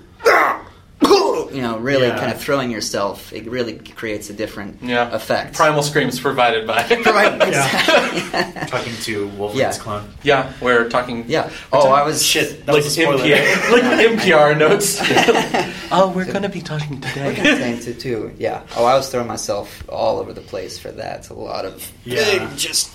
you 1.54 1.62
know, 1.62 1.78
really 1.78 2.08
Yeah. 2.08 2.18
kind 2.20 2.32
of 2.32 2.40
throwing 2.42 2.72
yourself. 2.72 3.32
It 3.34 3.46
really 3.50 3.74
creates 3.96 4.30
a 4.30 4.34
different 4.34 4.78
Yeah. 4.82 5.10
effect. 5.14 5.56
Primal 5.56 5.84
screams 5.84 6.20
provided 6.20 6.66
by. 6.68 6.82
Right, 7.12 7.38
Yeah. 7.38 7.48
exactly. 7.48 8.68
Talking 8.68 8.94
to 9.04 9.28
Wolverine's 9.38 9.78
Yeah. 9.78 9.84
clone. 9.84 10.14
yeah, 10.24 10.54
we're 10.62 10.88
talking. 10.90 11.26
yeah. 11.28 11.50
Oh, 11.74 11.90
I 11.92 12.04
was 12.04 12.26
Shit, 12.26 12.66
that 12.66 12.74
Like 12.74 12.84
was 12.84 12.98
a 12.98 13.02
spoiler. 13.02 13.24
NPR, 13.24 13.72
like 13.72 13.84
NPR 13.84 14.58
notes. 14.58 15.00
oh, 15.92 16.12
we're 16.16 16.26
going 16.26 16.44
to 16.44 16.50
be 16.50 16.62
talking 16.62 17.02
We're 17.02 17.10
today. 17.10 17.36
gonna 17.36 17.58
change 17.58 18.00
too. 18.00 18.32
Yeah. 18.38 18.62
Oh, 18.78 18.86
I 18.86 18.96
was 18.96 19.10
throwing 19.10 19.28
myself 19.28 19.84
all 19.90 20.20
over 20.20 20.34
the 20.34 20.42
place 20.42 20.78
for 20.78 20.92
that. 20.92 21.20
It's 21.20 21.30
a 21.30 21.34
lot 21.34 21.66
of 21.66 21.86
Yeah. 22.06 22.24
big, 22.40 22.58
just 22.58 22.90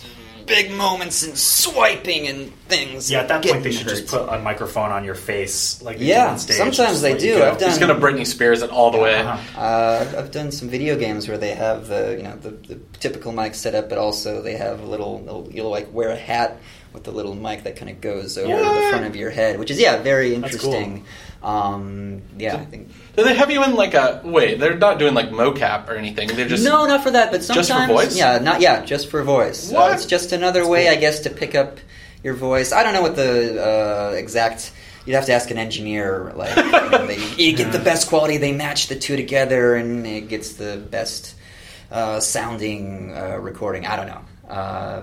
big 0.46 0.70
moments 0.70 1.22
and 1.26 1.36
swiping 1.36 2.26
and 2.28 2.52
things. 2.68 3.10
Yeah, 3.10 3.20
at 3.20 3.28
that 3.28 3.44
point 3.44 3.62
they 3.62 3.72
should 3.72 3.88
just 3.88 4.06
put 4.06 4.28
a 4.28 4.38
microphone 4.38 4.90
on 4.92 5.04
your 5.04 5.14
face, 5.14 5.82
like 5.82 5.98
they 5.98 6.06
Yeah, 6.06 6.30
on 6.30 6.38
stage. 6.38 6.56
sometimes 6.56 7.02
they 7.02 7.16
do. 7.16 7.42
I've 7.42 7.58
done- 7.58 7.68
He's 7.70 7.78
going 7.78 7.94
to 7.94 8.00
Britney 8.06 8.26
Spears 8.26 8.62
it 8.62 8.70
all 8.70 8.90
the 8.90 8.98
way. 8.98 9.16
Uh-huh. 9.16 9.60
Uh, 9.60 10.14
I've 10.18 10.30
done 10.30 10.52
some 10.52 10.68
video 10.68 10.96
games 10.96 11.28
where 11.28 11.38
they 11.38 11.54
have 11.54 11.88
the 11.88 12.14
you 12.16 12.22
know 12.22 12.36
the, 12.36 12.50
the 12.50 12.80
typical 13.00 13.32
mic 13.32 13.54
setup, 13.54 13.88
but 13.88 13.98
also 13.98 14.40
they 14.42 14.56
have 14.56 14.80
a 14.80 14.86
little, 14.86 15.20
little 15.20 15.48
you'll 15.52 15.70
like 15.70 15.92
wear 15.92 16.10
a 16.10 16.16
hat 16.16 16.58
with 16.92 17.04
the 17.04 17.10
little 17.12 17.34
mic 17.34 17.64
that 17.64 17.76
kind 17.76 17.90
of 17.90 18.00
goes 18.00 18.38
over 18.38 18.48
the 18.56 18.88
front 18.90 19.04
of 19.04 19.14
your 19.16 19.30
head, 19.30 19.58
which 19.58 19.70
is 19.70 19.78
yeah 19.80 19.96
very 20.02 20.30
That's 20.36 20.56
cool. 20.56 20.72
interesting. 20.72 21.04
Um, 21.46 22.22
yeah, 22.36 22.56
I 22.56 22.64
think 22.64 22.88
Do 23.14 23.22
they 23.22 23.36
have 23.36 23.52
you 23.52 23.62
in 23.62 23.76
like 23.76 23.94
a 23.94 24.20
wait? 24.24 24.58
They're 24.58 24.76
not 24.76 24.98
doing 24.98 25.14
like 25.14 25.30
mocap 25.30 25.88
or 25.88 25.94
anything. 25.94 26.26
They're 26.26 26.48
just 26.48 26.64
no, 26.64 26.86
not 26.86 27.04
for 27.04 27.12
that, 27.12 27.30
but 27.30 27.44
sometimes, 27.44 27.68
Just 27.68 27.86
for 27.86 27.92
voice? 27.94 28.18
yeah, 28.18 28.38
not 28.38 28.60
yeah, 28.60 28.84
just 28.84 29.08
for 29.08 29.22
voice. 29.22 29.72
Uh, 29.72 29.92
it's 29.94 30.06
just 30.06 30.32
another 30.32 30.66
way, 30.66 30.88
I 30.88 30.96
guess, 30.96 31.20
to 31.20 31.30
pick 31.30 31.54
up 31.54 31.78
your 32.24 32.34
voice. 32.34 32.72
I 32.72 32.82
don't 32.82 32.94
know 32.94 33.02
what 33.02 33.14
the 33.14 33.64
uh, 33.64 34.14
exact. 34.16 34.72
You'd 35.04 35.14
have 35.14 35.26
to 35.26 35.34
ask 35.34 35.48
an 35.52 35.58
engineer. 35.58 36.32
Like, 36.34 36.56
you, 36.56 36.68
know, 36.68 37.06
they, 37.06 37.24
you 37.36 37.56
get 37.56 37.70
the 37.70 37.78
best 37.78 38.08
quality, 38.08 38.38
they 38.38 38.50
match 38.50 38.88
the 38.88 38.96
two 38.96 39.14
together, 39.14 39.76
and 39.76 40.04
it 40.04 40.22
gets 40.22 40.54
the 40.54 40.84
best 40.90 41.36
uh, 41.92 42.18
sounding 42.18 43.16
uh, 43.16 43.36
recording. 43.36 43.86
I 43.86 43.94
don't 43.94 44.08
know. 44.08 44.52
Uh, 44.52 45.02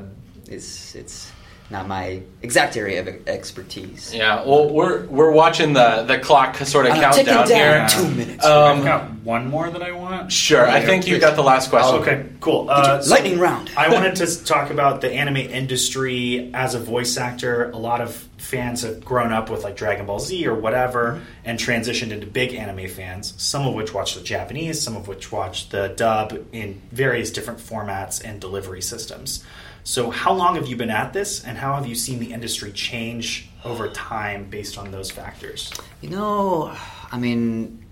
it's 0.50 0.94
it's 0.94 1.32
not 1.70 1.88
my 1.88 2.22
exact 2.42 2.78
area 2.78 3.02
of 3.02 3.28
expertise. 3.28 4.14
Yeah, 4.14 4.46
well, 4.46 4.70
we're 4.70 5.06
we're 5.08 5.32
watching 5.32 5.74
the 5.74 6.04
the 6.04 6.20
clock 6.20 6.58
sort 6.58 6.86
of 6.86 6.94
I'm 6.94 7.02
count 7.02 7.26
down, 7.26 7.48
down 7.48 7.48
here. 7.48 7.88
two 7.90 8.10
minutes. 8.10 8.46
Um, 8.46 8.80
I've 8.80 8.84
got 8.84 9.12
one 9.24 9.50
more 9.50 9.70
that 9.70 9.82
I 9.82 9.92
want. 9.92 10.32
Sure, 10.32 10.68
I 10.68 10.82
think 10.82 11.08
you 11.08 11.20
got 11.20 11.36
the 11.36 11.44
last 11.44 11.70
question. 11.70 11.96
Oh, 11.96 12.02
okay, 12.02 12.26
cool. 12.40 12.70
Uh, 12.70 13.02
so 13.02 13.10
Lightning 13.12 13.40
round. 13.40 13.72
I 13.76 13.92
wanted 13.92 14.16
to 14.18 14.44
talk 14.46 14.70
about 14.70 15.02
the 15.02 15.12
anime 15.12 15.38
industry 15.38 16.52
as 16.54 16.76
a 16.76 16.80
voice 16.80 17.18
actor. 17.18 17.72
A 17.72 17.78
lot 17.78 18.02
of 18.02 18.14
fans 18.38 18.82
have 18.82 19.04
grown 19.04 19.32
up 19.32 19.50
with 19.50 19.64
like 19.64 19.76
Dragon 19.78 20.06
Ball 20.06 20.20
Z 20.20 20.46
or 20.46 20.54
whatever 20.54 21.22
and 21.46 21.58
transitioned 21.58 22.12
into 22.12 22.28
big 22.28 22.54
anime 22.54 22.90
fans, 22.90 23.34
some 23.42 23.66
of 23.66 23.74
which 23.74 23.94
watch 23.94 24.16
the 24.16 24.22
Japanese, 24.22 24.82
some 24.82 24.98
of 24.98 25.08
which 25.08 25.32
watch 25.32 25.70
the 25.70 25.88
dub 25.96 26.38
in 26.52 26.82
various 26.92 27.32
different 27.32 27.60
formats 27.60 28.22
and 28.24 28.42
delivery 28.42 28.82
systems. 28.82 29.44
So, 29.84 30.10
how 30.10 30.34
long 30.34 30.56
have 30.56 30.68
you 30.68 30.78
been 30.78 30.90
at 30.90 31.12
this, 31.12 31.44
and 31.44 31.58
how 31.58 31.76
have 31.76 31.86
you 31.86 31.96
seen 31.96 32.20
the 32.20 32.32
industry 32.32 32.72
change 32.72 33.50
over 33.66 33.90
time 33.90 34.50
based 34.50 34.78
on 34.78 34.92
those 34.92 35.12
factors? 35.12 35.74
You 36.02 36.10
know, 36.10 36.74
I 37.12 37.18
mean, 37.18 37.86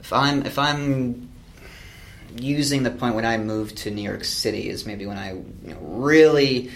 if 0.00 0.12
I'm 0.12 0.44
if 0.44 0.58
I'm 0.58 1.30
using 2.36 2.82
the 2.82 2.90
point 2.90 3.14
when 3.14 3.24
I 3.24 3.38
moved 3.38 3.78
to 3.78 3.90
New 3.90 4.02
York 4.02 4.24
City 4.24 4.68
is 4.68 4.86
maybe 4.86 5.06
when 5.06 5.16
I 5.16 5.32
you 5.32 5.44
know, 5.64 5.78
really 5.80 6.70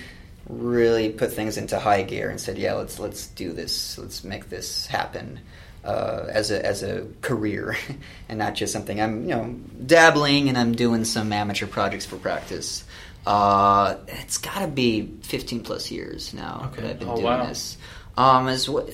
really 0.49 1.11
put 1.11 1.33
things 1.33 1.59
into 1.59 1.79
high 1.79 2.03
gear 2.03 2.31
and 2.31 2.41
said, 2.41 2.57
yeah, 2.57 2.73
let's 2.73 2.99
let's 2.99 3.27
do 3.27 3.53
this, 3.53 3.99
let's 3.99 4.25
make 4.25 4.49
this 4.49 4.87
happen. 4.87 5.41
Uh, 5.85 6.27
as 6.31 6.51
a 6.51 6.65
as 6.67 6.83
a 6.83 7.07
career, 7.23 7.77
and 8.29 8.39
not 8.39 8.55
just 8.55 8.73
something 8.73 9.01
I'm 9.01 9.23
you 9.23 9.35
know 9.35 9.55
dabbling 9.87 10.49
and 10.49 10.59
I'm 10.59 10.75
doing 10.75 11.05
some 11.05 11.33
amateur 11.33 11.67
projects 11.67 12.05
for 12.05 12.17
practice. 12.17 12.85
Uh, 13.29 13.99
it's 14.09 14.39
got 14.39 14.61
to 14.61 14.67
be 14.69 15.07
15 15.23 15.61
plus 15.61 15.91
years 15.91 16.33
now 16.33 16.71
Okay. 16.73 16.81
that 16.81 16.91
I've 16.93 16.99
been 16.99 17.09
Oh, 17.09 17.15
doing 17.17 17.25
wow. 17.27 17.47
this. 17.47 17.77
Um, 18.17 18.49
as 18.49 18.65
w- 18.67 18.89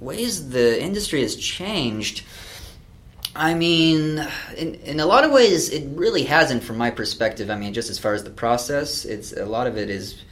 ways 0.00 0.48
the 0.50 0.82
industry 0.82 1.22
has 1.22 1.36
changed. 1.36 2.24
I 3.36 3.54
mean, 3.54 4.18
in, 4.56 4.74
in 4.76 4.98
a 4.98 5.06
lot 5.06 5.22
of 5.22 5.30
ways, 5.30 5.68
it 5.68 5.86
really 5.94 6.24
hasn't, 6.24 6.64
from 6.64 6.76
my 6.76 6.90
perspective. 6.90 7.50
I 7.50 7.54
mean, 7.56 7.72
just 7.72 7.88
as 7.88 7.98
far 8.00 8.14
as 8.14 8.24
the 8.24 8.30
process, 8.30 9.04
it's 9.04 9.32
a 9.32 9.44
lot 9.46 9.68
of 9.68 9.76
it 9.76 9.90
is 9.90 10.22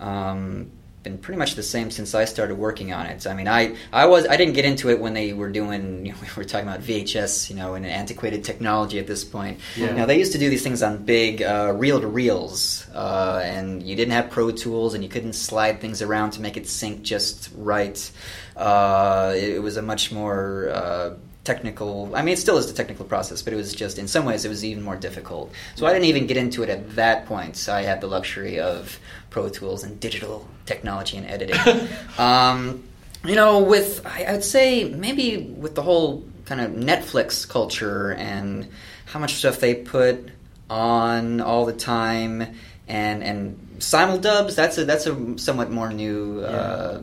um, 0.00 0.72
been 1.02 1.16
pretty 1.16 1.38
much 1.38 1.54
the 1.54 1.62
same 1.62 1.90
since 1.90 2.14
I 2.14 2.26
started 2.26 2.56
working 2.56 2.92
on 2.92 3.06
it. 3.06 3.26
I 3.26 3.34
mean, 3.34 3.48
I, 3.48 3.76
I 3.92 4.06
was 4.06 4.26
I 4.26 4.36
didn't 4.36 4.54
get 4.54 4.64
into 4.64 4.90
it 4.90 5.00
when 5.00 5.14
they 5.14 5.32
were 5.32 5.48
doing 5.48 6.04
you 6.06 6.12
know, 6.12 6.18
we 6.20 6.28
were 6.36 6.44
talking 6.44 6.68
about 6.68 6.80
VHS, 6.80 7.50
you 7.50 7.56
know, 7.56 7.74
and 7.74 7.86
antiquated 7.86 8.44
technology 8.44 8.98
at 8.98 9.06
this 9.06 9.24
point. 9.24 9.60
Yeah. 9.76 9.94
Know, 9.94 10.06
they 10.06 10.18
used 10.18 10.32
to 10.32 10.38
do 10.38 10.50
these 10.50 10.62
things 10.62 10.82
on 10.82 11.04
big 11.04 11.42
uh, 11.42 11.72
reel 11.76 12.00
to 12.00 12.06
reels, 12.06 12.86
uh, 12.94 13.40
and 13.42 13.82
you 13.82 13.96
didn't 13.96 14.12
have 14.12 14.30
Pro 14.30 14.50
Tools, 14.50 14.94
and 14.94 15.02
you 15.02 15.08
couldn't 15.08 15.34
slide 15.34 15.80
things 15.80 16.02
around 16.02 16.32
to 16.32 16.40
make 16.40 16.56
it 16.56 16.66
sync 16.66 17.02
just 17.02 17.50
right. 17.56 18.10
Uh, 18.56 19.32
it, 19.34 19.56
it 19.56 19.62
was 19.62 19.76
a 19.76 19.82
much 19.82 20.12
more 20.12 20.68
uh, 20.68 21.10
technical. 21.54 22.14
I 22.14 22.22
mean, 22.22 22.34
it 22.34 22.38
still 22.38 22.58
is 22.58 22.66
the 22.66 22.72
technical 22.72 23.04
process, 23.04 23.42
but 23.42 23.52
it 23.52 23.56
was 23.56 23.74
just 23.74 23.98
in 23.98 24.06
some 24.06 24.24
ways 24.24 24.44
it 24.44 24.48
was 24.48 24.64
even 24.64 24.82
more 24.84 24.96
difficult. 24.96 25.52
So 25.74 25.86
I 25.86 25.92
didn't 25.92 26.06
even 26.06 26.26
get 26.26 26.36
into 26.36 26.62
it 26.62 26.68
at 26.68 26.96
that 26.96 27.26
point. 27.26 27.56
So 27.56 27.74
I 27.74 27.82
had 27.82 28.00
the 28.00 28.06
luxury 28.06 28.60
of 28.60 28.98
Pro 29.30 29.48
Tools 29.48 29.82
and 29.82 29.98
digital 29.98 30.46
technology 30.66 31.16
and 31.16 31.26
editing. 31.26 31.88
um, 32.18 32.84
you 33.24 33.34
know, 33.34 33.60
with 33.60 34.06
I, 34.06 34.26
I'd 34.34 34.44
say 34.44 34.84
maybe 34.84 35.38
with 35.38 35.74
the 35.74 35.82
whole 35.82 36.24
kind 36.44 36.60
of 36.60 36.70
Netflix 36.70 37.48
culture 37.48 38.12
and 38.12 38.68
how 39.06 39.18
much 39.18 39.34
stuff 39.34 39.60
they 39.60 39.74
put 39.74 40.30
on 40.68 41.40
all 41.40 41.66
the 41.66 41.72
time, 41.72 42.54
and 42.86 43.22
and 43.24 43.58
simuldubs. 43.78 44.54
That's 44.54 44.78
a 44.78 44.84
that's 44.84 45.06
a 45.06 45.38
somewhat 45.38 45.70
more 45.70 45.92
new 45.92 46.40
uh, 46.40 47.02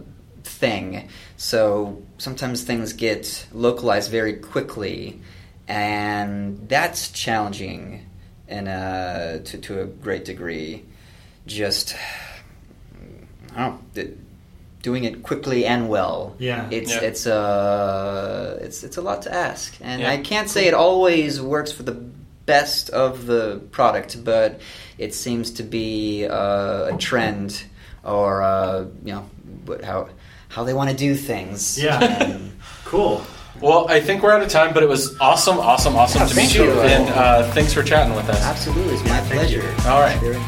thing. 0.57 1.07
So 1.37 2.01
sometimes 2.17 2.63
things 2.63 2.93
get 2.93 3.45
localized 3.53 4.11
very 4.11 4.33
quickly, 4.33 5.21
and 5.67 6.67
that's 6.69 7.11
challenging, 7.11 8.05
and 8.47 8.67
uh, 8.67 9.39
to 9.45 9.57
to 9.57 9.81
a 9.81 9.85
great 9.85 10.25
degree. 10.25 10.83
Just 11.45 11.95
I 13.55 13.59
don't 13.61 13.73
know, 13.73 13.79
th- 13.95 14.17
doing 14.81 15.03
it 15.05 15.23
quickly 15.23 15.65
and 15.65 15.89
well. 15.89 16.35
Yeah. 16.39 16.67
it's 16.71 16.91
Yeah. 16.93 17.01
it's 17.01 17.25
uh 17.27 18.59
it's 18.61 18.83
it's 18.83 18.97
a 18.97 19.01
lot 19.01 19.21
to 19.23 19.33
ask, 19.33 19.75
and 19.81 20.01
Yeah. 20.01 20.11
I 20.11 20.17
can't 20.17 20.49
say 20.49 20.67
it 20.67 20.73
always 20.73 21.41
works 21.41 21.71
for 21.71 21.83
the 21.83 21.97
best 22.45 22.89
of 22.91 23.25
the 23.25 23.59
product, 23.71 24.23
but 24.23 24.61
it 24.97 25.13
seems 25.13 25.51
to 25.51 25.63
be 25.63 26.25
uh, 26.25 26.93
a 26.93 26.97
trend, 26.97 27.63
or 28.03 28.41
uh, 28.41 28.85
you 29.03 29.13
know 29.13 29.25
what, 29.65 29.83
how 29.83 30.07
how 30.49 30.63
they 30.63 30.73
want 30.73 30.89
to 30.89 30.95
do 30.95 31.15
things. 31.15 31.81
Yeah. 31.81 31.99
And- 32.23 32.51
Cool. 32.85 33.21
Well, 33.59 33.85
I 33.89 33.99
think 33.99 34.23
we're 34.23 34.31
out 34.31 34.41
of 34.41 34.47
time, 34.49 34.73
but 34.73 34.81
it 34.81 34.87
was 34.87 35.19
awesome, 35.19 35.57
awesome, 35.59 35.95
awesome 35.97 36.21
Yeah, 36.21 36.27
to 36.27 36.35
meet 36.37 36.55
you, 36.55 36.63
you. 36.63 36.79
and 36.81 37.09
uh, 37.09 37.51
thanks 37.51 37.73
for 37.73 37.83
chatting 37.83 38.15
with 38.15 38.29
us. 38.29 38.41
absolutely, 38.43 38.93
it's 38.93 39.03
my 39.03 39.19
thank 39.21 39.33
pleasure. 39.33 39.57
you. 39.63 39.89
All 39.89 39.99
right. 39.99 40.17
Very- 40.21 40.39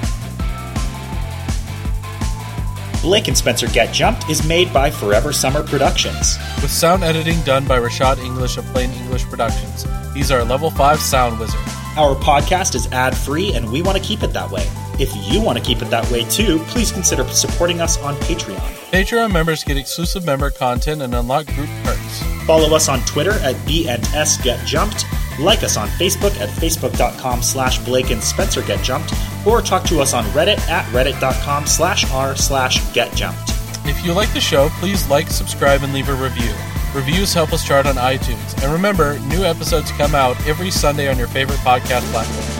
Blake 3.02 3.28
and 3.28 3.38
Spencer 3.38 3.68
Get 3.68 3.94
Jumped 3.94 4.30
is 4.30 4.46
made 4.48 4.72
by 4.74 4.90
Forever 4.92 5.32
Summer 5.34 5.64
Productions. 5.64 6.38
with 6.62 6.70
sound 6.72 7.04
editing 7.04 7.40
done 7.42 7.66
by 7.66 7.80
Rashad 7.80 8.20
English 8.20 8.58
of 8.58 8.66
Plain 8.68 8.92
English 8.92 9.24
Productions. 9.26 9.86
He's 10.14 10.32
our 10.32 10.44
level 10.44 10.70
5 10.70 11.00
sound 11.00 11.40
wizard. 11.40 11.60
Our 11.98 12.16
podcast 12.16 12.76
is 12.76 12.88
ad 12.94 13.16
free 13.18 13.54
and 13.54 13.70
we 13.72 13.82
want 13.82 13.98
to 13.98 14.04
keep 14.04 14.22
it 14.24 14.34
that 14.34 14.50
way. 14.52 14.68
If 15.00 15.16
you 15.32 15.40
want 15.42 15.58
to 15.58 15.64
keep 15.64 15.82
it 15.82 15.90
that 15.92 16.10
way 16.12 16.26
too, 16.26 16.60
please 16.66 16.92
consider 16.92 17.26
supporting 17.30 17.80
us 17.80 17.98
on 18.00 18.16
Patreon. 18.18 18.60
Patreon 18.92 19.32
members 19.32 19.64
get 19.64 19.78
exclusive 19.78 20.26
member 20.26 20.52
content 20.52 21.02
and 21.02 21.16
unlock 21.16 21.46
group 21.48 21.70
perks. 21.84 22.24
Follow 22.46 22.76
us 22.76 22.90
on 22.90 23.00
Twitter 23.06 23.32
at 23.32 23.56
B&S 23.66 24.42
Get 24.44 24.66
Jumped, 24.68 25.06
like 25.40 25.64
us 25.64 25.78
on 25.78 25.88
Facebook 25.90 26.38
at 26.42 26.50
facebook.com 26.50 27.42
slash 27.42 27.80
Blake 27.86 28.12
and 28.12 28.22
Spencer 28.22 28.62
Get 28.62 28.84
Jumped, 28.84 29.14
or 29.48 29.62
talk 29.62 29.86
to 29.86 30.02
us 30.02 30.14
on 30.14 30.26
Reddit 30.26 30.60
at 30.68 30.86
reddit.com 30.88 31.66
slash 31.66 32.12
r 32.12 32.36
slash 32.36 32.94
Get 32.94 33.14
Jumped. 33.16 33.52
If 33.86 34.06
you 34.06 34.12
like 34.12 34.34
the 34.34 34.42
show, 34.42 34.68
please 34.80 35.08
like, 35.08 35.30
subscribe, 35.30 35.82
and 35.84 35.94
leave 35.94 36.10
a 36.10 36.16
review. 36.16 36.54
Reviews 36.94 37.34
help 37.34 37.54
us 37.54 37.66
chart 37.66 37.86
on 37.86 37.96
iTunes. 37.96 38.62
And 38.62 38.74
remember, 38.74 39.18
new 39.20 39.44
episodes 39.44 39.92
come 39.92 40.14
out 40.14 40.36
every 40.46 40.72
Sunday 40.72 41.10
on 41.10 41.18
your 41.18 41.28
favorite 41.28 41.60
podcast 41.60 42.02
platform. 42.12 42.59